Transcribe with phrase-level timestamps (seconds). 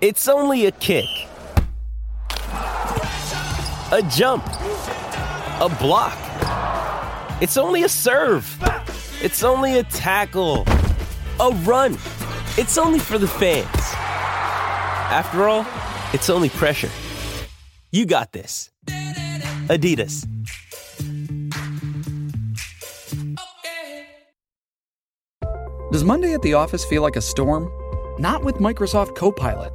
[0.00, 1.04] It's only a kick.
[3.92, 4.46] A jump.
[4.46, 6.16] A block.
[7.42, 8.46] It's only a serve.
[9.22, 10.64] It's only a tackle.
[11.38, 11.98] A run.
[12.56, 13.66] It's only for the fans.
[15.12, 15.66] After all,
[16.14, 16.88] it's only pressure.
[17.92, 18.70] You got this.
[19.68, 20.26] Adidas.
[25.92, 27.70] Does Monday at the office feel like a storm?
[28.18, 29.74] Not with Microsoft Copilot.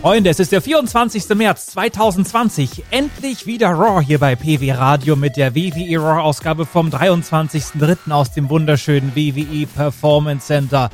[0.00, 1.28] Freunde, es ist der 24.
[1.30, 2.84] März 2020.
[2.92, 8.12] Endlich wieder Raw hier bei PW Radio mit der WWE Raw Ausgabe vom 23.03.
[8.12, 10.90] aus dem wunderschönen WWE Performance Center.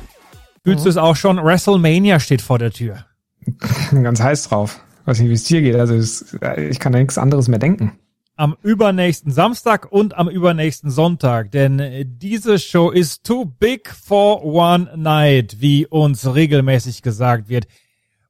[0.63, 1.37] Fühlst du es auch schon?
[1.37, 3.05] WrestleMania steht vor der Tür.
[3.91, 4.81] Ganz heiß drauf.
[5.05, 5.75] Weiß nicht, wie es dir geht.
[5.75, 7.99] Also es, ich kann da nichts anderes mehr denken.
[8.37, 11.81] Am übernächsten Samstag und am übernächsten Sonntag, denn
[12.17, 17.67] diese Show ist too big for one night, wie uns regelmäßig gesagt wird.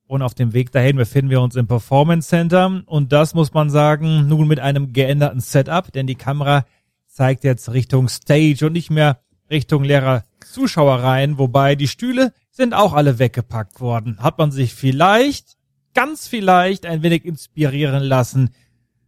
[0.07, 2.83] Und auf dem Weg dahin befinden wir uns im Performance Center.
[2.85, 6.65] Und das muss man sagen, nun mit einem geänderten Setup, denn die Kamera
[7.07, 12.93] zeigt jetzt Richtung Stage und nicht mehr Richtung leerer Zuschauerreihen, wobei die Stühle sind auch
[12.93, 14.17] alle weggepackt worden.
[14.19, 15.57] Hat man sich vielleicht,
[15.93, 18.51] ganz vielleicht ein wenig inspirieren lassen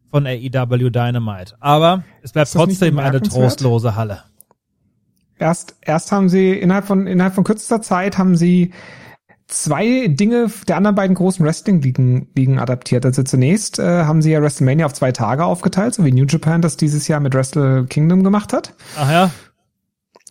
[0.10, 1.56] von AEW Dynamite.
[1.60, 4.24] Aber es bleibt trotzdem eine trostlose Halle.
[5.38, 8.74] Erst, erst haben sie innerhalb von, innerhalb von kürzester Zeit haben sie
[9.48, 13.06] zwei Dinge der anderen beiden großen Wrestling-Ligen Ligen adaptiert.
[13.06, 16.62] Also zunächst äh, haben sie ja WrestleMania auf zwei Tage aufgeteilt, so wie New Japan
[16.62, 18.74] das dieses Jahr mit Wrestle Kingdom gemacht hat.
[18.98, 19.32] Ach ja.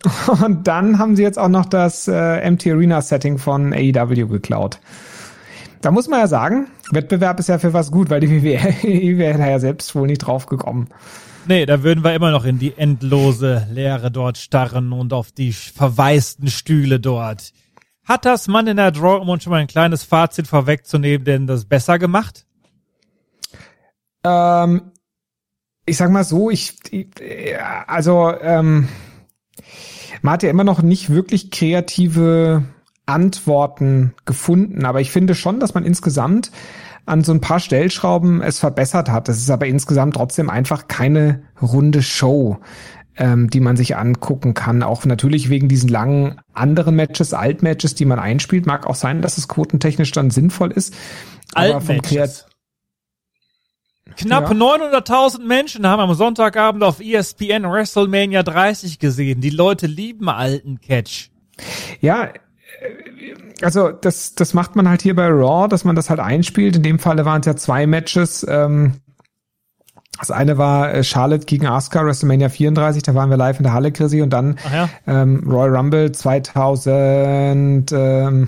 [0.45, 4.79] Und dann haben sie jetzt auch noch das äh, MT Arena Setting von AEW geklaut.
[5.81, 9.37] Da muss man ja sagen, Wettbewerb ist ja für was gut, weil die WWE wäre
[9.37, 10.89] da ja selbst wohl nicht drauf gekommen.
[11.47, 15.53] Nee, da würden wir immer noch in die endlose Leere dort starren und auf die
[15.53, 17.53] verwaisten Stühle dort.
[18.07, 21.45] Hat das Mann in der Draw, um uns schon mal ein kleines Fazit vorwegzunehmen, denn
[21.45, 22.45] das besser gemacht?
[24.23, 24.93] Ähm,
[25.85, 26.77] ich sag mal so, ich,
[27.85, 28.87] also, ähm,
[30.21, 32.63] man hat ja immer noch nicht wirklich kreative
[33.05, 36.51] Antworten gefunden, aber ich finde schon, dass man insgesamt
[37.05, 39.27] an so ein paar Stellschrauben es verbessert hat.
[39.27, 42.59] Das ist aber insgesamt trotzdem einfach keine runde Show
[43.17, 44.83] ähm, die man sich angucken kann.
[44.83, 48.65] Auch natürlich wegen diesen langen anderen Matches, Altmatches, die man einspielt.
[48.65, 50.95] Mag auch sein, dass es quotentechnisch dann sinnvoll ist.
[51.53, 52.45] Altmatches.
[54.15, 54.55] Knapp ja.
[54.55, 59.41] 900.000 Menschen haben am Sonntagabend auf ESPN WrestleMania 30 gesehen.
[59.41, 61.29] Die Leute lieben alten Catch.
[61.99, 62.31] Ja, äh,
[63.61, 66.75] also das, das macht man halt hier bei Raw, dass man das halt einspielt.
[66.75, 68.45] In dem Falle waren es ja zwei Matches.
[68.47, 68.93] Ähm,
[70.19, 73.73] das eine war äh, Charlotte gegen Asuka, WrestleMania 34, da waren wir live in der
[73.73, 74.89] Halle, Chrissy, und dann ja.
[75.05, 78.47] ähm, Royal Rumble 2000 ähm,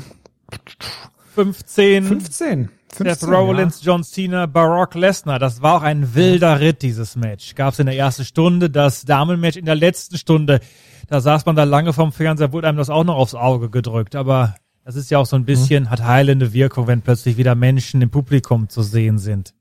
[1.36, 2.04] 15.
[2.04, 2.70] 15.
[2.92, 3.92] 15, Seth Rollins, ja.
[3.92, 5.40] John Cena, Barack Lesnar.
[5.40, 7.56] Das war auch ein wilder Ritt, dieses Match.
[7.56, 10.60] Gab es in der ersten Stunde, das Damenmatch in der letzten Stunde.
[11.08, 14.16] Da saß man da lange vom Fernseher, wurde einem das auch noch aufs Auge gedrückt.
[14.16, 15.90] Aber das ist ja auch so ein bisschen, mhm.
[15.92, 19.54] hat heilende Wirkung, wenn plötzlich wieder Menschen im Publikum zu sehen sind.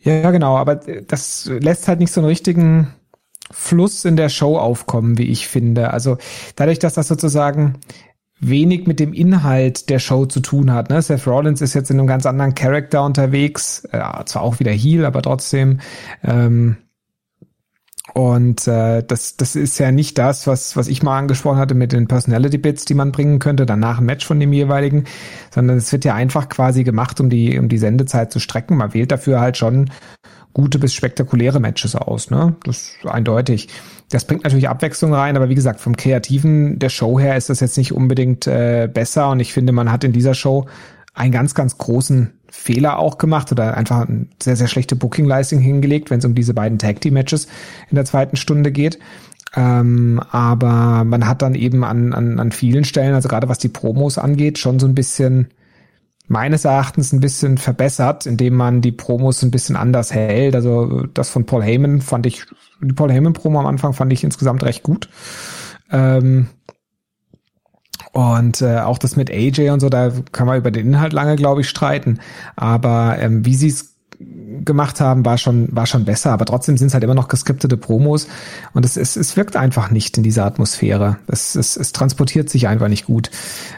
[0.00, 2.94] Ja, genau, aber das lässt halt nicht so einen richtigen
[3.50, 5.92] Fluss in der Show aufkommen, wie ich finde.
[5.92, 6.18] Also
[6.56, 7.78] dadurch, dass das sozusagen
[8.40, 10.88] wenig mit dem Inhalt der Show zu tun hat.
[10.88, 11.02] Ne?
[11.02, 15.04] Seth Rollins ist jetzt in einem ganz anderen Charakter unterwegs, äh, zwar auch wieder Heel,
[15.04, 15.80] aber trotzdem.
[16.24, 16.76] Ähm,
[18.14, 21.92] und äh, das, das ist ja nicht das, was, was ich mal angesprochen hatte mit
[21.92, 25.04] den Personality Bits, die man bringen könnte, danach ein Match von dem jeweiligen,
[25.50, 28.76] sondern es wird ja einfach quasi gemacht, um die, um die Sendezeit zu strecken.
[28.76, 29.90] Man wählt dafür halt schon
[30.52, 32.56] gute bis spektakuläre Matches aus, ne?
[32.64, 33.68] Das ist eindeutig.
[34.10, 37.60] Das bringt natürlich Abwechslung rein, aber wie gesagt, vom Kreativen der Show her ist das
[37.60, 39.30] jetzt nicht unbedingt äh, besser.
[39.30, 40.66] Und ich finde, man hat in dieser Show
[41.14, 46.10] einen ganz, ganz großen Fehler auch gemacht oder einfach eine sehr, sehr schlechte Booking-Leistung hingelegt,
[46.10, 47.46] wenn es um diese beiden Tag-Team-Matches
[47.90, 48.98] in der zweiten Stunde geht.
[49.56, 53.68] Ähm, aber man hat dann eben an, an, an vielen Stellen, also gerade was die
[53.68, 55.48] Promos angeht, schon so ein bisschen
[56.28, 60.54] meines Erachtens ein bisschen verbessert, indem man die Promos ein bisschen anders hält.
[60.54, 62.44] Also das von Paul Heyman fand ich,
[62.80, 65.08] die Paul Heyman Promo am Anfang fand ich insgesamt recht gut.
[65.90, 66.46] Ähm,
[68.12, 71.36] und äh, auch das mit AJ und so, da kann man über den Inhalt lange,
[71.36, 72.18] glaube ich, streiten.
[72.56, 73.90] Aber ähm, wie sie es
[74.64, 76.32] gemacht haben, war schon, war schon besser.
[76.32, 78.28] Aber trotzdem sind es halt immer noch geskriptete Promos
[78.74, 81.18] und es, es, es wirkt einfach nicht in dieser Atmosphäre.
[81.26, 83.30] Es, es, es transportiert sich einfach nicht gut.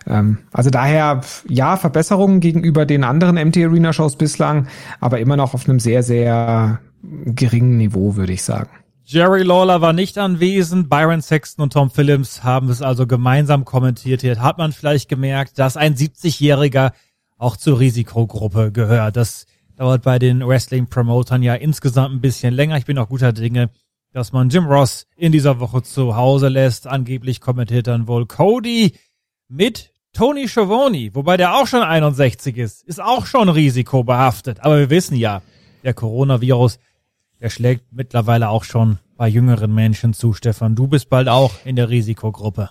[0.06, 4.66] Ähm, also daher, ja, Verbesserungen gegenüber den anderen MT Arena Shows bislang,
[5.00, 8.70] aber immer noch auf einem sehr, sehr geringen Niveau, würde ich sagen.
[9.04, 10.88] Jerry Lawler war nicht anwesend.
[10.88, 14.20] Byron Sexton und Tom Phillips haben es also gemeinsam kommentiert.
[14.20, 16.92] Hier hat man vielleicht gemerkt, dass ein 70-Jähriger
[17.36, 19.16] auch zur Risikogruppe gehört.
[19.16, 19.46] Das
[19.76, 22.76] dauert bei den Wrestling-Promotern ja insgesamt ein bisschen länger.
[22.76, 23.70] Ich bin auch guter Dinge,
[24.12, 26.86] dass man Jim Ross in dieser Woche zu Hause lässt.
[26.86, 28.94] Angeblich kommentiert dann wohl Cody
[29.48, 34.60] mit Tony Schiavone, wobei der auch schon 61 ist, ist auch schon risikobehaftet.
[34.60, 35.42] Aber wir wissen ja,
[35.82, 36.78] der Coronavirus
[37.42, 40.76] der schlägt mittlerweile auch schon bei jüngeren Menschen zu, Stefan.
[40.76, 42.70] Du bist bald auch in der Risikogruppe.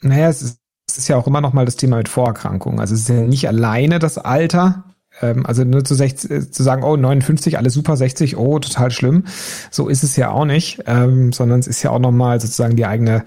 [0.00, 2.78] Naja, es ist, es ist ja auch immer noch mal das Thema mit Vorerkrankungen.
[2.78, 4.84] Also es ist ja nicht alleine das Alter,
[5.20, 8.92] ähm, also nur zu, 60, äh, zu sagen, oh, 59, alle super, 60, oh, total
[8.92, 9.24] schlimm.
[9.72, 12.76] So ist es ja auch nicht, ähm, sondern es ist ja auch noch mal sozusagen
[12.76, 13.24] die eigene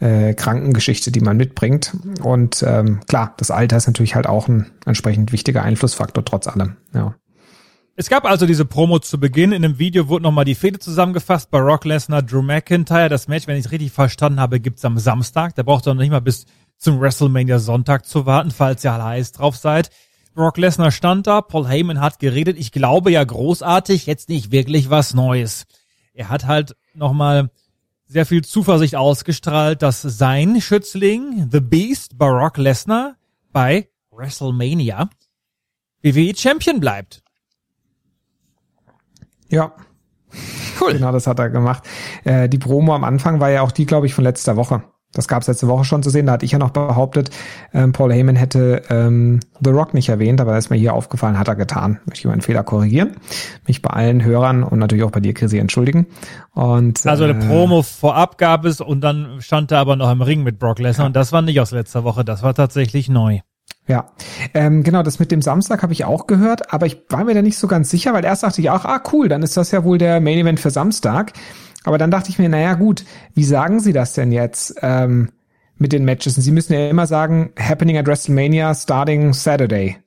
[0.00, 1.94] äh, Krankengeschichte, die man mitbringt.
[2.22, 6.76] Und ähm, klar, das Alter ist natürlich halt auch ein entsprechend wichtiger Einflussfaktor trotz allem.
[6.94, 7.14] Ja.
[7.96, 9.52] Es gab also diese Promo zu Beginn.
[9.52, 11.52] In dem Video wurde nochmal die Fehde zusammengefasst.
[11.52, 13.08] Barock Lesnar, Drew McIntyre.
[13.08, 15.54] Das Match, wenn ich es richtig verstanden habe, gibt's am Samstag.
[15.54, 16.46] Da braucht ihr noch nicht mal bis
[16.76, 19.90] zum WrestleMania Sonntag zu warten, falls ihr alle heiß drauf seid.
[20.34, 22.58] Brock Lesnar stand da, Paul Heyman hat geredet.
[22.58, 25.64] Ich glaube ja großartig, jetzt nicht wirklich was Neues.
[26.14, 27.52] Er hat halt nochmal
[28.06, 33.14] sehr viel Zuversicht ausgestrahlt, dass sein Schützling, The Beast, Barock Lesnar,
[33.52, 35.10] bei WrestleMania
[36.02, 37.23] WWE Champion bleibt.
[39.48, 39.72] Ja.
[40.80, 40.94] Cool.
[40.94, 41.84] Genau, das hat er gemacht.
[42.24, 44.82] Äh, die Promo am Anfang war ja auch die, glaube ich, von letzter Woche.
[45.14, 46.26] Das gab es letzte Woche schon zu sehen.
[46.26, 47.30] Da hatte ich ja noch behauptet,
[47.72, 51.38] ähm, Paul Heyman hätte ähm, The Rock nicht erwähnt, aber das ist mir hier aufgefallen,
[51.38, 52.00] hat er getan.
[52.04, 53.16] Möchte ich meinen Fehler korrigieren.
[53.66, 56.06] Mich bei allen Hörern und natürlich auch bei dir, Chrissy, entschuldigen.
[56.52, 60.20] Und, also eine äh, Promo vorab gab es und dann stand er aber noch im
[60.20, 61.06] Ring mit Brock Lesnar ja.
[61.06, 63.40] und das war nicht aus letzter Woche, das war tatsächlich neu.
[63.86, 64.06] Ja,
[64.54, 67.42] ähm, genau, das mit dem Samstag habe ich auch gehört, aber ich war mir da
[67.42, 69.84] nicht so ganz sicher, weil erst dachte ich auch, ah cool, dann ist das ja
[69.84, 71.32] wohl der Main Event für Samstag.
[71.84, 73.04] Aber dann dachte ich mir, naja gut,
[73.34, 75.30] wie sagen Sie das denn jetzt ähm,
[75.76, 76.36] mit den Matches?
[76.36, 79.98] Und Sie müssen ja immer sagen, Happening at WrestleMania starting Saturday.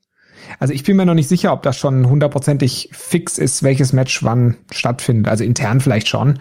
[0.59, 4.23] Also ich bin mir noch nicht sicher, ob das schon hundertprozentig fix ist, welches Match
[4.23, 5.27] wann stattfindet.
[5.27, 6.39] Also intern vielleicht schon.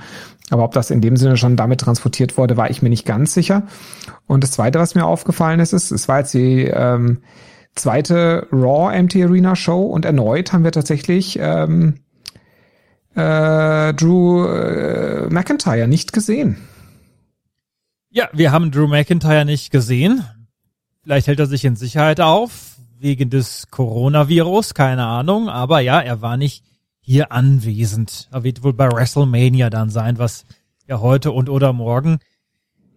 [0.50, 3.34] Aber ob das in dem Sinne schon damit transportiert wurde, war ich mir nicht ganz
[3.34, 3.64] sicher.
[4.26, 7.22] Und das Zweite, was mir aufgefallen ist, ist, es war jetzt die ähm,
[7.74, 11.94] zweite Raw MT Arena Show und erneut haben wir tatsächlich ähm,
[13.14, 16.56] äh, Drew äh, McIntyre nicht gesehen.
[18.10, 20.24] Ja, wir haben Drew McIntyre nicht gesehen.
[21.02, 25.48] Vielleicht hält er sich in Sicherheit auf, wegen des Coronavirus, keine Ahnung.
[25.48, 26.64] Aber ja, er war nicht
[27.06, 28.28] hier anwesend.
[28.32, 30.44] Er wird wohl bei WrestleMania dann sein, was
[30.88, 32.18] ja heute und oder morgen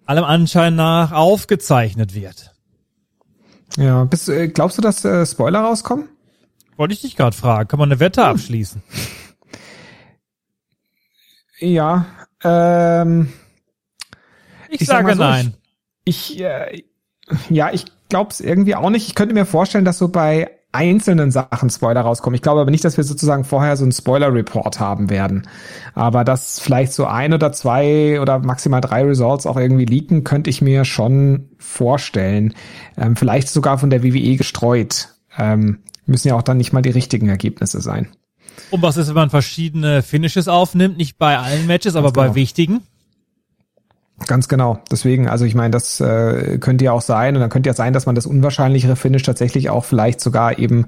[0.05, 2.55] allem Anschein nach aufgezeichnet wird.
[3.77, 6.09] Ja, bist, äh, glaubst du, dass äh, Spoiler rauskommen?
[6.75, 7.67] Wollte ich dich gerade fragen.
[7.67, 8.29] Kann man eine Wette hm.
[8.29, 8.83] abschließen?
[11.61, 12.05] Ja,
[12.41, 13.33] ähm,
[14.69, 15.53] ich, ich sage sag so, nein.
[16.05, 16.83] Ich, ich äh,
[17.49, 19.07] ja, ich glaube es irgendwie auch nicht.
[19.07, 22.35] Ich könnte mir vorstellen, dass so bei einzelnen Sachen Spoiler rauskommen.
[22.35, 25.47] Ich glaube aber nicht, dass wir sozusagen vorher so einen Spoiler-Report haben werden.
[25.95, 30.49] Aber dass vielleicht so ein oder zwei oder maximal drei Results auch irgendwie leaken, könnte
[30.49, 32.53] ich mir schon vorstellen.
[32.97, 35.09] Ähm, vielleicht sogar von der WWE gestreut.
[35.37, 38.07] Ähm, müssen ja auch dann nicht mal die richtigen Ergebnisse sein.
[38.71, 40.97] Und was ist, wenn man verschiedene Finishes aufnimmt?
[40.97, 42.27] Nicht bei allen Matches, aber genau.
[42.27, 42.81] bei wichtigen?
[44.27, 44.79] Ganz genau.
[44.91, 47.93] Deswegen, also ich meine, das äh, könnte ja auch sein und dann könnte ja sein,
[47.93, 50.85] dass man das unwahrscheinlichere Finish tatsächlich auch vielleicht sogar eben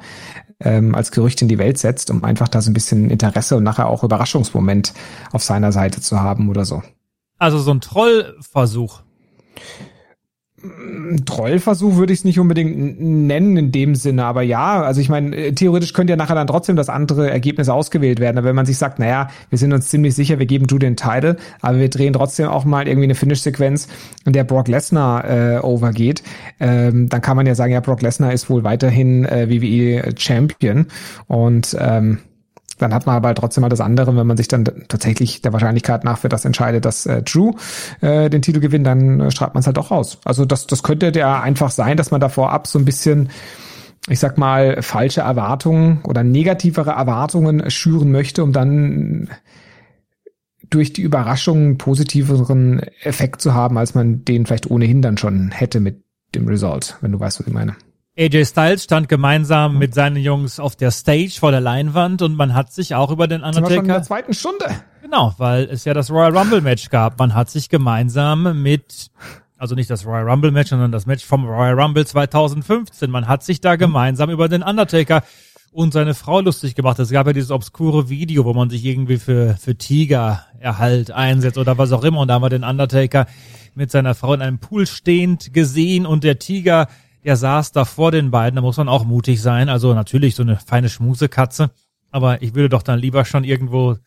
[0.60, 3.64] ähm, als Gerücht in die Welt setzt, um einfach da so ein bisschen Interesse und
[3.64, 4.94] nachher auch Überraschungsmoment
[5.32, 6.84] auf seiner Seite zu haben oder so.
[7.38, 9.02] Also so ein Trollversuch.
[11.26, 15.36] Trollversuch würde ich es nicht unbedingt nennen in dem Sinne, aber ja, also ich meine,
[15.36, 18.38] äh, theoretisch könnte ja nachher dann trotzdem das andere Ergebnis ausgewählt werden.
[18.38, 20.96] Aber wenn man sich sagt, naja, wir sind uns ziemlich sicher, wir geben du den
[20.96, 23.88] Title, aber wir drehen trotzdem auch mal irgendwie eine Finish-Sequenz,
[24.26, 26.24] in der Brock Lesnar äh, overgeht,
[26.60, 30.88] ähm, dann kann man ja sagen, ja, Brock Lesnar ist wohl weiterhin äh, WWE Champion
[31.28, 32.20] und ähm,
[32.82, 35.54] dann hat man aber halt trotzdem mal das andere, wenn man sich dann tatsächlich der
[35.54, 37.54] Wahrscheinlichkeit nach für das entscheidet, dass äh, Drew
[38.02, 40.18] äh, den Titel gewinnt, dann äh, strahlt man es halt auch raus.
[40.26, 43.30] Also das, das könnte ja einfach sein, dass man da vorab so ein bisschen
[44.10, 49.30] ich sag mal, falsche Erwartungen oder negativere Erwartungen schüren möchte, um dann
[50.72, 55.52] durch die Überraschung einen positiveren Effekt zu haben, als man den vielleicht ohnehin dann schon
[55.52, 57.76] hätte mit dem Result, wenn du weißt, was ich meine.
[58.18, 62.54] AJ Styles stand gemeinsam mit seinen Jungs auf der Stage vor der Leinwand und man
[62.54, 63.68] hat sich auch über den Undertaker.
[63.68, 64.66] Sind wir schon in der zweiten Stunde.
[65.02, 67.18] Genau, weil es ja das Royal Rumble Match gab.
[67.20, 69.12] Man hat sich gemeinsam mit,
[69.58, 73.10] also nicht das Royal Rumble Match, sondern das Match vom Royal Rumble 2015.
[73.10, 75.24] Man hat sich da gemeinsam über den Undertaker
[75.72, 77.00] und seine Frau lustig gemacht.
[77.00, 81.78] Es gab ja dieses obskure Video, wo man sich irgendwie für, für Tigererhalt einsetzt oder
[81.78, 82.20] was auch immer.
[82.20, 83.26] Und da haben wir den Undertaker
[83.74, 86.90] mit seiner Frau in einem Pool stehend gesehen und der Tiger,
[87.24, 88.56] der saß da vor den beiden.
[88.56, 89.70] Da muss man auch mutig sein.
[89.70, 91.72] Also natürlich so eine feine Schmusekatze.
[92.10, 93.98] Aber ich würde doch dann lieber schon irgendwo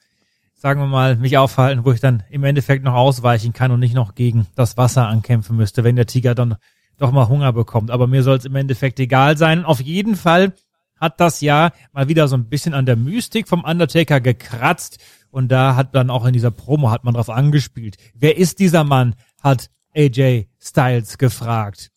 [0.64, 3.94] sagen wir mal, mich aufhalten, wo ich dann im Endeffekt noch ausweichen kann und nicht
[3.94, 6.56] noch gegen das Wasser ankämpfen müsste, wenn der Tiger dann
[6.96, 7.90] doch mal Hunger bekommt.
[7.90, 9.66] Aber mir soll es im Endeffekt egal sein.
[9.66, 10.54] Auf jeden Fall
[10.98, 15.04] hat das ja mal wieder so ein bisschen an der Mystik vom Undertaker gekratzt.
[15.30, 17.98] Und da hat dann auch in dieser Promo hat man drauf angespielt.
[18.14, 19.16] Wer ist dieser Mann?
[19.42, 21.90] Hat AJ Styles gefragt.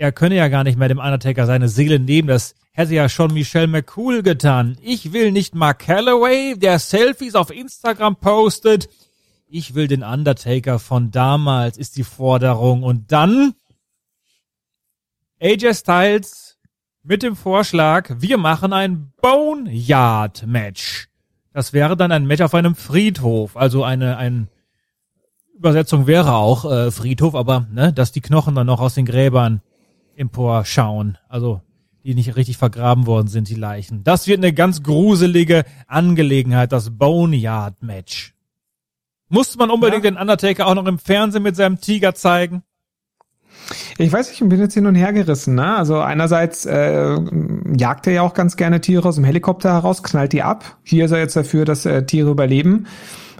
[0.00, 2.26] Er könne ja gar nicht mehr dem Undertaker seine Seele nehmen.
[2.26, 4.78] Das hätte ja schon Michelle McCool getan.
[4.80, 8.88] Ich will nicht Mark Calloway, der Selfies auf Instagram postet.
[9.46, 12.82] Ich will den Undertaker von damals, ist die Forderung.
[12.82, 13.52] Und dann
[15.38, 16.56] AJ Styles
[17.02, 21.08] mit dem Vorschlag, wir machen ein Boneyard Match.
[21.52, 24.48] Das wäre dann ein Match auf einem Friedhof, also eine, ein
[25.54, 29.60] Übersetzung wäre auch äh, Friedhof, aber ne, dass die Knochen dann noch aus den Gräbern
[30.20, 31.18] emporschauen.
[31.28, 31.62] Also
[32.04, 34.04] die nicht richtig vergraben worden sind, die Leichen.
[34.04, 38.34] Das wird eine ganz gruselige Angelegenheit, das Boneyard-Match.
[39.28, 40.10] Musste man unbedingt ja.
[40.10, 42.62] den Undertaker auch noch im Fernsehen mit seinem Tiger zeigen?
[43.98, 45.54] Ich weiß nicht, ich bin jetzt hin und her gerissen.
[45.54, 45.76] Ne?
[45.76, 47.16] Also einerseits äh,
[47.76, 50.78] jagt er ja auch ganz gerne Tiere aus dem Helikopter heraus, knallt die ab.
[50.82, 52.86] Hier ist er jetzt dafür, dass äh, Tiere überleben.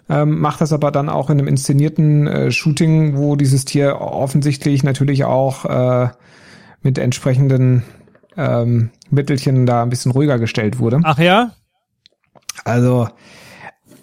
[0.09, 4.83] Ähm, macht das aber dann auch in einem inszenierten äh, Shooting, wo dieses Tier offensichtlich
[4.83, 6.09] natürlich auch äh,
[6.83, 7.85] mit entsprechenden
[8.37, 11.01] ähm, Mittelchen da ein bisschen ruhiger gestellt wurde.
[11.03, 11.55] Ach ja?
[12.65, 13.09] Also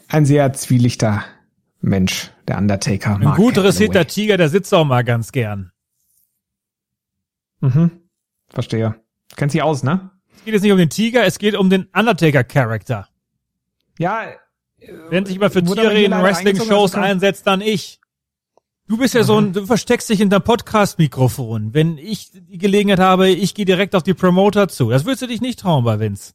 [0.10, 1.24] ein sehr zwielichter
[1.82, 3.16] Mensch, der Undertaker.
[3.16, 5.72] Ein gut dressierter Tiger, der sitzt auch mal ganz gern.
[7.62, 7.92] Mhm.
[8.50, 8.96] Verstehe.
[9.36, 10.12] Kennt sich aus, ne?
[10.36, 13.08] Es geht jetzt nicht um den Tiger, es geht um den Undertaker-Charakter.
[14.00, 14.28] Ja.
[15.10, 18.00] Wenn sich mal für Tiere in Wrestling-Shows einsetzt, dann ich.
[18.88, 19.26] Du bist ja mhm.
[19.26, 21.74] so ein, du versteckst dich hinter Podcast-Mikrofon.
[21.74, 24.90] Wenn ich die Gelegenheit habe, ich gehe direkt auf die Promoter zu.
[24.90, 26.34] Das würdest du dich nicht trauen bei Vince.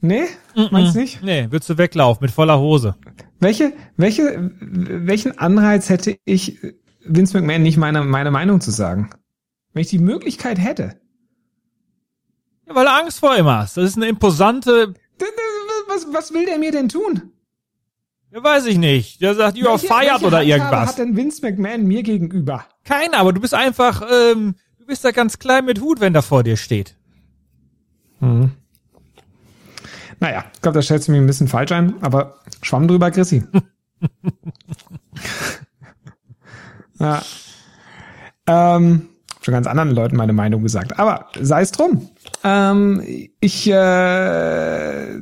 [0.00, 0.24] Nee?
[0.54, 1.22] Mm Meinst du nicht?
[1.22, 2.96] Nee, würdest du weglaufen mit voller Hose.
[3.40, 6.58] Welche, welche, welchen Anreiz hätte ich,
[7.04, 9.10] Vince McMahon nicht meine, meine Meinung zu sagen?
[9.74, 10.98] Wenn ich die Möglichkeit hätte.
[12.66, 13.76] Ja, weil er Angst vor ihm hast.
[13.76, 14.94] Das ist eine imposante.
[15.88, 17.33] Was, was will der mir denn tun?
[18.34, 19.22] Ja, weiß ich nicht.
[19.22, 20.88] Der sagt, you are fired oder irgendwas.
[20.88, 22.64] hat denn Vince McMahon mir gegenüber?
[22.82, 26.22] Keiner, aber du bist einfach, ähm, du bist da ganz klein mit Hut, wenn der
[26.22, 26.96] vor dir steht.
[28.18, 28.50] Hm.
[30.18, 33.44] Naja, ich glaube, das stellst du mir ein bisschen falsch ein, aber schwamm drüber, Chrissy.
[36.98, 37.22] ja.
[38.48, 39.10] Ähm,
[39.42, 40.98] schon ganz anderen Leuten meine Meinung gesagt.
[40.98, 42.08] Aber sei es drum.
[42.42, 43.00] Ähm,
[43.38, 45.20] ich äh,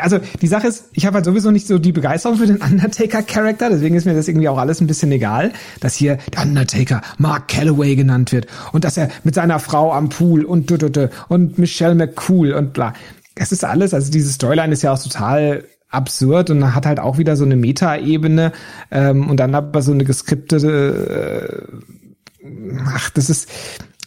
[0.00, 3.70] also die Sache ist, ich habe halt sowieso nicht so die Begeisterung für den Undertaker-Charakter,
[3.70, 7.48] deswegen ist mir das irgendwie auch alles ein bisschen egal, dass hier der Undertaker Mark
[7.48, 11.94] Calloway genannt wird und dass er mit seiner Frau am Pool und und, und Michelle
[11.94, 12.94] McCool und bla.
[13.34, 17.18] Es ist alles, also diese Storyline ist ja auch total absurd und hat halt auch
[17.18, 18.52] wieder so eine Meta-Ebene
[18.90, 21.92] ähm, und dann aber so eine geskriptete äh,
[22.86, 23.48] ach, das ist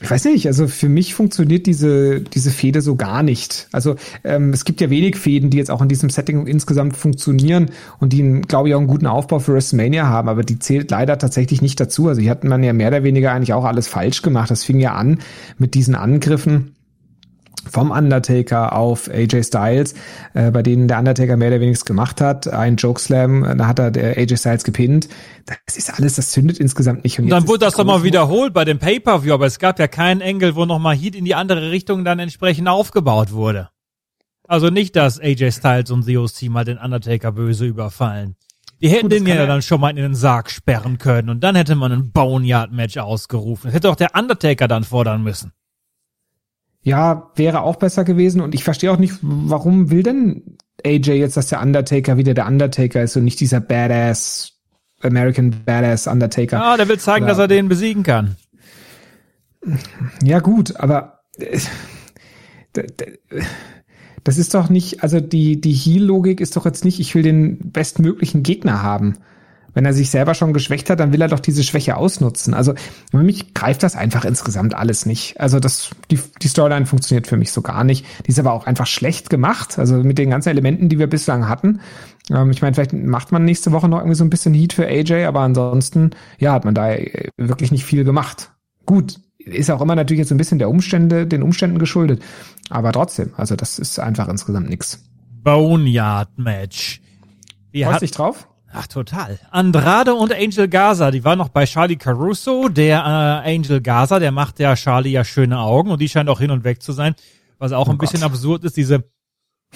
[0.01, 3.69] ich weiß nicht, also für mich funktioniert diese, diese Fehde so gar nicht.
[3.71, 7.71] Also ähm, es gibt ja wenig Fäden, die jetzt auch in diesem Setting insgesamt funktionieren
[7.99, 11.17] und die, glaube ich, auch einen guten Aufbau für WrestleMania haben, aber die zählt leider
[11.17, 12.09] tatsächlich nicht dazu.
[12.09, 14.51] Also hier hat man ja mehr oder weniger eigentlich auch alles falsch gemacht.
[14.51, 15.19] Das fing ja an
[15.57, 16.74] mit diesen Angriffen
[17.69, 19.93] vom Undertaker auf AJ Styles,
[20.33, 22.47] äh, bei denen der Undertaker mehr oder weniger gemacht hat.
[22.47, 25.09] Ein Jokeslam, da hat er der AJ Styles gepinnt.
[25.45, 27.19] Das ist alles, das zündet insgesamt nicht.
[27.19, 29.87] Und, und dann wurde das doch mal wiederholt bei dem Pay-Per-View, aber es gab ja
[29.87, 33.69] keinen Engel, wo nochmal Heat in die andere Richtung dann entsprechend aufgebaut wurde.
[34.47, 38.35] Also nicht, dass AJ Styles und Theos Team mal den Undertaker böse überfallen.
[38.81, 41.55] Die hätten Gut, den ja dann schon mal in den Sarg sperren können und dann
[41.55, 43.67] hätte man ein Boneyard-Match ausgerufen.
[43.67, 45.53] Das hätte auch der Undertaker dann fordern müssen.
[46.85, 51.35] Ja, wäre auch besser gewesen und ich verstehe auch nicht, warum will denn AJ jetzt,
[51.35, 54.53] dass der Undertaker wieder der Undertaker ist und nicht dieser Badass,
[55.01, 56.61] American Badass Undertaker.
[56.61, 58.35] Ah, der will zeigen, Oder, dass er den besiegen kann.
[60.21, 61.21] Ja, gut, aber
[64.23, 67.71] das ist doch nicht, also die, die Heal-Logik ist doch jetzt nicht, ich will den
[67.71, 69.17] bestmöglichen Gegner haben.
[69.75, 72.53] Wenn er sich selber schon geschwächt hat, dann will er doch diese Schwäche ausnutzen.
[72.53, 72.73] Also
[73.11, 75.39] für mich greift das einfach insgesamt alles nicht.
[75.39, 78.05] Also das, die, die Storyline funktioniert für mich so gar nicht.
[78.25, 79.77] Die ist aber auch einfach schlecht gemacht.
[79.77, 81.81] Also mit den ganzen Elementen, die wir bislang hatten.
[82.31, 84.87] Ähm, ich meine, vielleicht macht man nächste Woche noch irgendwie so ein bisschen Heat für
[84.87, 88.51] AJ, aber ansonsten, ja, hat man da äh, wirklich nicht viel gemacht.
[88.85, 92.23] Gut, ist auch immer natürlich jetzt ein bisschen der Umstände, den Umständen geschuldet.
[92.69, 95.03] Aber trotzdem, also das ist einfach insgesamt nix.
[95.43, 97.01] Boneyard Match.
[97.73, 98.47] Freust dich drauf?
[98.77, 99.39] Ach, total.
[99.51, 102.67] Andrade und Angel Gaza, die waren noch bei Charlie Caruso.
[102.67, 102.97] Der
[103.45, 106.51] äh, Angel Gaza, der macht ja Charlie ja schöne Augen und die scheint auch hin
[106.51, 107.15] und weg zu sein.
[107.57, 108.11] Was auch oh ein Gott.
[108.11, 109.05] bisschen absurd ist, diese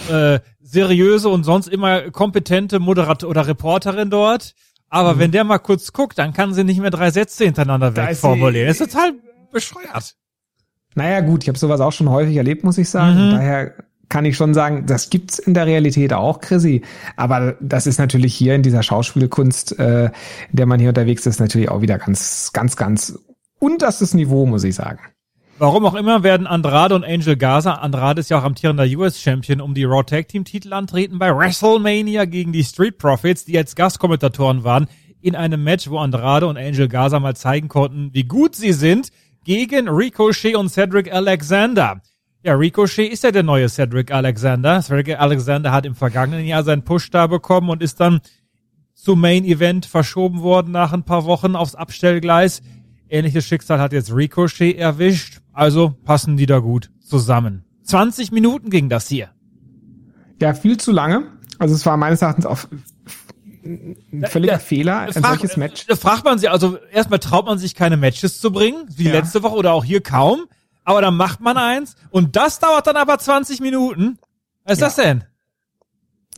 [0.09, 4.53] äh, seriöse und sonst immer kompetente Moderator oder Reporterin dort.
[4.89, 5.19] Aber mhm.
[5.19, 8.67] wenn der mal kurz guckt, dann kann sie nicht mehr drei Sätze hintereinander wegformulieren.
[8.67, 9.13] Das ist total
[9.53, 10.15] bescheuert.
[10.95, 13.27] Naja, gut, ich habe sowas auch schon häufig erlebt, muss ich sagen.
[13.27, 13.31] Mhm.
[13.31, 13.73] Daher
[14.09, 16.81] kann ich schon sagen, das gibt's in der Realität auch, Chrissy.
[17.15, 20.11] Aber das ist natürlich hier in dieser Schauspielkunst, äh, in
[20.51, 23.17] der man hier unterwegs ist, natürlich auch wieder ganz, ganz, ganz
[23.59, 24.99] unterstes Niveau, muss ich sagen.
[25.59, 29.73] Warum auch immer werden Andrade und Angel Gaza, Andrade ist ja auch amtierender US-Champion, um
[29.73, 34.63] die Raw Tag Team Titel antreten bei WrestleMania gegen die Street Profits, die als Gastkommentatoren
[34.63, 34.87] waren,
[35.21, 39.09] in einem Match, wo Andrade und Angel Gaza mal zeigen konnten, wie gut sie sind
[39.43, 42.01] gegen Ricochet und Cedric Alexander.
[42.41, 44.81] Ja, Ricochet ist ja der neue Cedric Alexander.
[44.81, 48.21] Cedric Alexander hat im vergangenen Jahr seinen Push da bekommen und ist dann
[48.93, 52.61] zum Main Event verschoben worden nach ein paar Wochen aufs Abstellgleis.
[53.09, 55.41] Ähnliches Schicksal hat jetzt Ricochet erwischt.
[55.51, 57.65] Also passen die da gut zusammen.
[57.83, 59.29] 20 Minuten ging das hier.
[60.41, 61.23] Ja, viel zu lange.
[61.57, 62.59] Also es war meines Erachtens auch
[63.65, 65.85] ein völliger da, Fehler, ein frag, solches Match.
[65.87, 69.11] Da fragt man sich, also erstmal traut man sich keine Matches zu bringen, wie ja.
[69.11, 70.45] letzte Woche oder auch hier kaum.
[70.89, 74.17] Aber dann macht man eins und das dauert dann aber 20 Minuten.
[74.63, 74.87] Was ist ja.
[74.87, 75.23] das denn?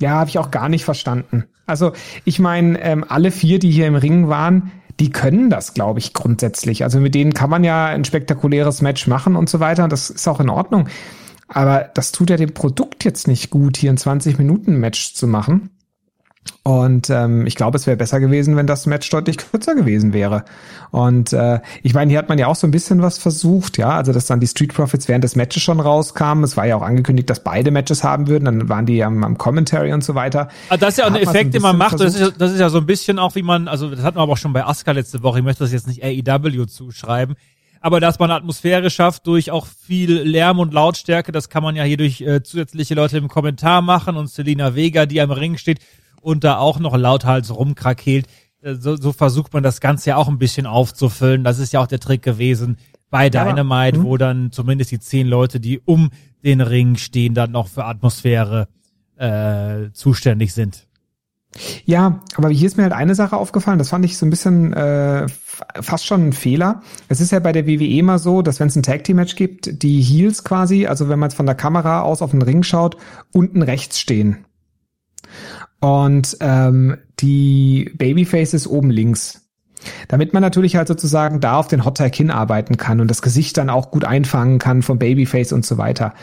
[0.02, 1.46] Ja, habe ich auch gar nicht verstanden.
[1.68, 1.94] Also
[2.26, 6.14] ich meine, ähm, alle vier, die hier im Ring waren, die können das, glaube ich,
[6.14, 6.84] grundsätzlich.
[6.84, 9.88] Also mit denen kann man ja ein spektakuläres Match machen und so weiter.
[9.88, 10.90] Das ist auch in Ordnung.
[11.48, 15.70] Aber das tut ja dem Produkt jetzt nicht gut, hier ein 20-Minuten-Match zu machen.
[16.64, 20.46] Und ähm, ich glaube, es wäre besser gewesen, wenn das Match deutlich kürzer gewesen wäre.
[20.92, 23.90] Und äh, ich meine, hier hat man ja auch so ein bisschen was versucht, ja,
[23.90, 26.44] also dass dann die Street Profits während des Matches schon rauskamen.
[26.44, 28.46] Es war ja auch angekündigt, dass beide Matches haben würden.
[28.46, 30.50] Dann waren die am, am Commentary und so weiter.
[30.70, 32.00] Ah, das ist ja auch ein Effekt, den man macht.
[32.00, 34.22] Das ist, das ist ja so ein bisschen auch, wie man, also das hatten wir
[34.22, 35.40] aber auch schon bei Asuka letzte Woche.
[35.40, 37.36] Ich möchte das jetzt nicht AEW zuschreiben
[37.82, 41.84] aber dass man Atmosphäre schafft durch auch viel Lärm und Lautstärke, das kann man ja
[41.84, 45.80] hier durch äh, zusätzliche Leute im Kommentar machen und Selina Vega, die am Ring steht,
[46.22, 48.28] und da auch noch lauthals rumkrakeelt.
[48.62, 51.44] Äh, so, so versucht man das Ganze ja auch ein bisschen aufzufüllen.
[51.44, 52.78] Das ist ja auch der Trick gewesen
[53.10, 56.10] bei Dynamite, ja, wo dann zumindest die zehn Leute, die um
[56.44, 58.68] den Ring stehen, dann noch für Atmosphäre
[59.18, 60.88] äh, zuständig sind.
[61.84, 64.72] Ja, aber hier ist mir halt eine Sache aufgefallen, das fand ich so ein bisschen
[64.72, 65.28] äh,
[65.82, 66.82] fast schon ein Fehler.
[67.10, 69.36] Es ist ja bei der WWE immer so, dass wenn es ein Tag Team Match
[69.36, 72.96] gibt, die Heels quasi, also wenn man von der Kamera aus auf den Ring schaut,
[73.34, 74.46] unten rechts stehen.
[75.82, 79.50] Und ähm, die Babyface oben links.
[80.08, 83.58] Damit man natürlich halt sozusagen da auf den Hot Tag hinarbeiten kann und das Gesicht
[83.58, 86.14] dann auch gut einfangen kann vom Babyface und so weiter.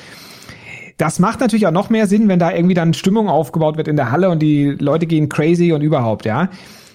[0.97, 3.97] Das macht natürlich auch noch mehr Sinn, wenn da irgendwie dann Stimmung aufgebaut wird in
[3.97, 6.51] der Halle und die Leute gehen crazy und überhaupt, ja.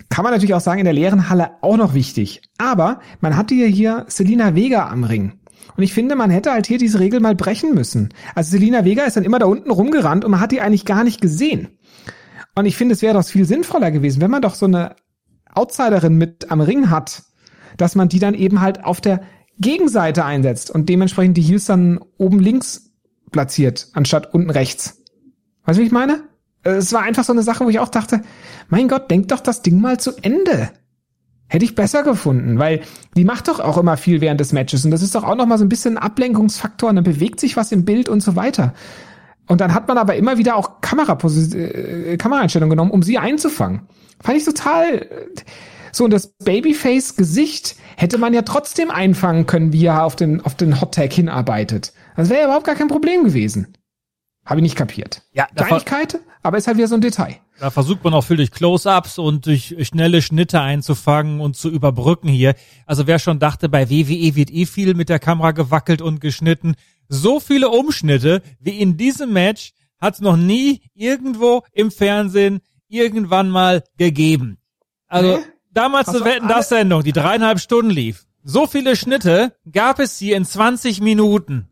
[0.10, 2.42] Kann man natürlich auch sagen, in der leeren Halle auch noch wichtig.
[2.58, 5.34] Aber man hatte ja hier Selina Vega am Ring.
[5.76, 8.10] Und ich finde, man hätte halt hier diese Regel mal brechen müssen.
[8.36, 11.04] Also Selina Vega ist dann immer da unten rumgerannt und man hat die eigentlich gar
[11.04, 11.70] nicht gesehen.
[12.56, 14.96] Und ich finde, es wäre doch viel sinnvoller gewesen, wenn man doch so eine
[15.54, 17.24] Outsiderin mit am Ring hat,
[17.78, 19.22] dass man die dann eben halt auf der
[19.60, 22.92] Gegenseite einsetzt und dementsprechend die Heels dann oben links
[23.32, 25.02] platziert, anstatt unten rechts.
[25.66, 26.24] Weißt du, wie ich meine?
[26.64, 28.22] Es war einfach so eine Sache, wo ich auch dachte,
[28.70, 30.70] mein Gott, denk doch das Ding mal zu Ende.
[31.48, 32.82] Hätte ich besser gefunden, weil
[33.16, 35.46] die macht doch auch immer viel während des Matches und das ist doch auch noch
[35.46, 38.36] mal so ein bisschen ein Ablenkungsfaktor und dann bewegt sich was im Bild und so
[38.36, 38.74] weiter.
[39.48, 43.82] Und dann hat man aber immer wieder auch Kameraposi äh, Kameraeinstellungen genommen, um sie einzufangen.
[44.22, 44.96] Fand ich total.
[44.96, 45.08] Äh,
[45.92, 50.56] so, und das Babyface-Gesicht hätte man ja trotzdem einfangen können, wie er auf den, auf
[50.56, 51.94] den Hot Tag hinarbeitet.
[52.16, 53.78] Das wäre ja überhaupt gar kein Problem gewesen.
[54.46, 55.22] Habe ich nicht kapiert.
[55.34, 57.38] Ja, Kleinigkeit, aber ist halt wieder so ein Detail.
[57.60, 62.28] Da versucht man auch viel durch Close-Ups und durch schnelle Schnitte einzufangen und zu überbrücken
[62.28, 62.56] hier.
[62.86, 66.76] Also wer schon dachte, bei WWE wird eh viel mit der Kamera gewackelt und geschnitten,
[67.08, 73.50] so viele Umschnitte wie in diesem Match hat es noch nie irgendwo im Fernsehen irgendwann
[73.50, 74.58] mal gegeben.
[75.08, 75.44] Also nee?
[75.72, 78.26] damals zur Wetten das Sendung, die dreieinhalb Stunden lief.
[78.44, 81.68] So viele Schnitte gab es hier in 20 Minuten.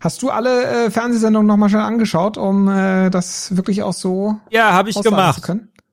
[0.00, 4.72] Hast du alle äh, Fernsehsendungen nochmal schnell angeschaut, um äh, das wirklich auch so Ja,
[4.72, 5.42] habe ich gemacht.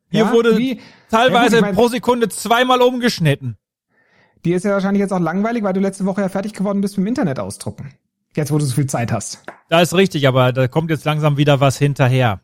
[0.09, 0.79] Hier Ja, wurde wie?
[1.11, 3.57] teilweise Ja, gut, ich mein- pro Sekunde zweimal umgeschnitten.
[4.45, 6.97] Die ist ja wahrscheinlich jetzt auch langweilig, weil du letzte Woche ja fertig geworden bist
[6.97, 7.91] mit dem Internet ausdrucken.
[8.35, 9.43] Jetzt, wo du so viel Zeit hast.
[9.69, 12.41] Da ist richtig, aber da kommt jetzt langsam wieder was hinterher.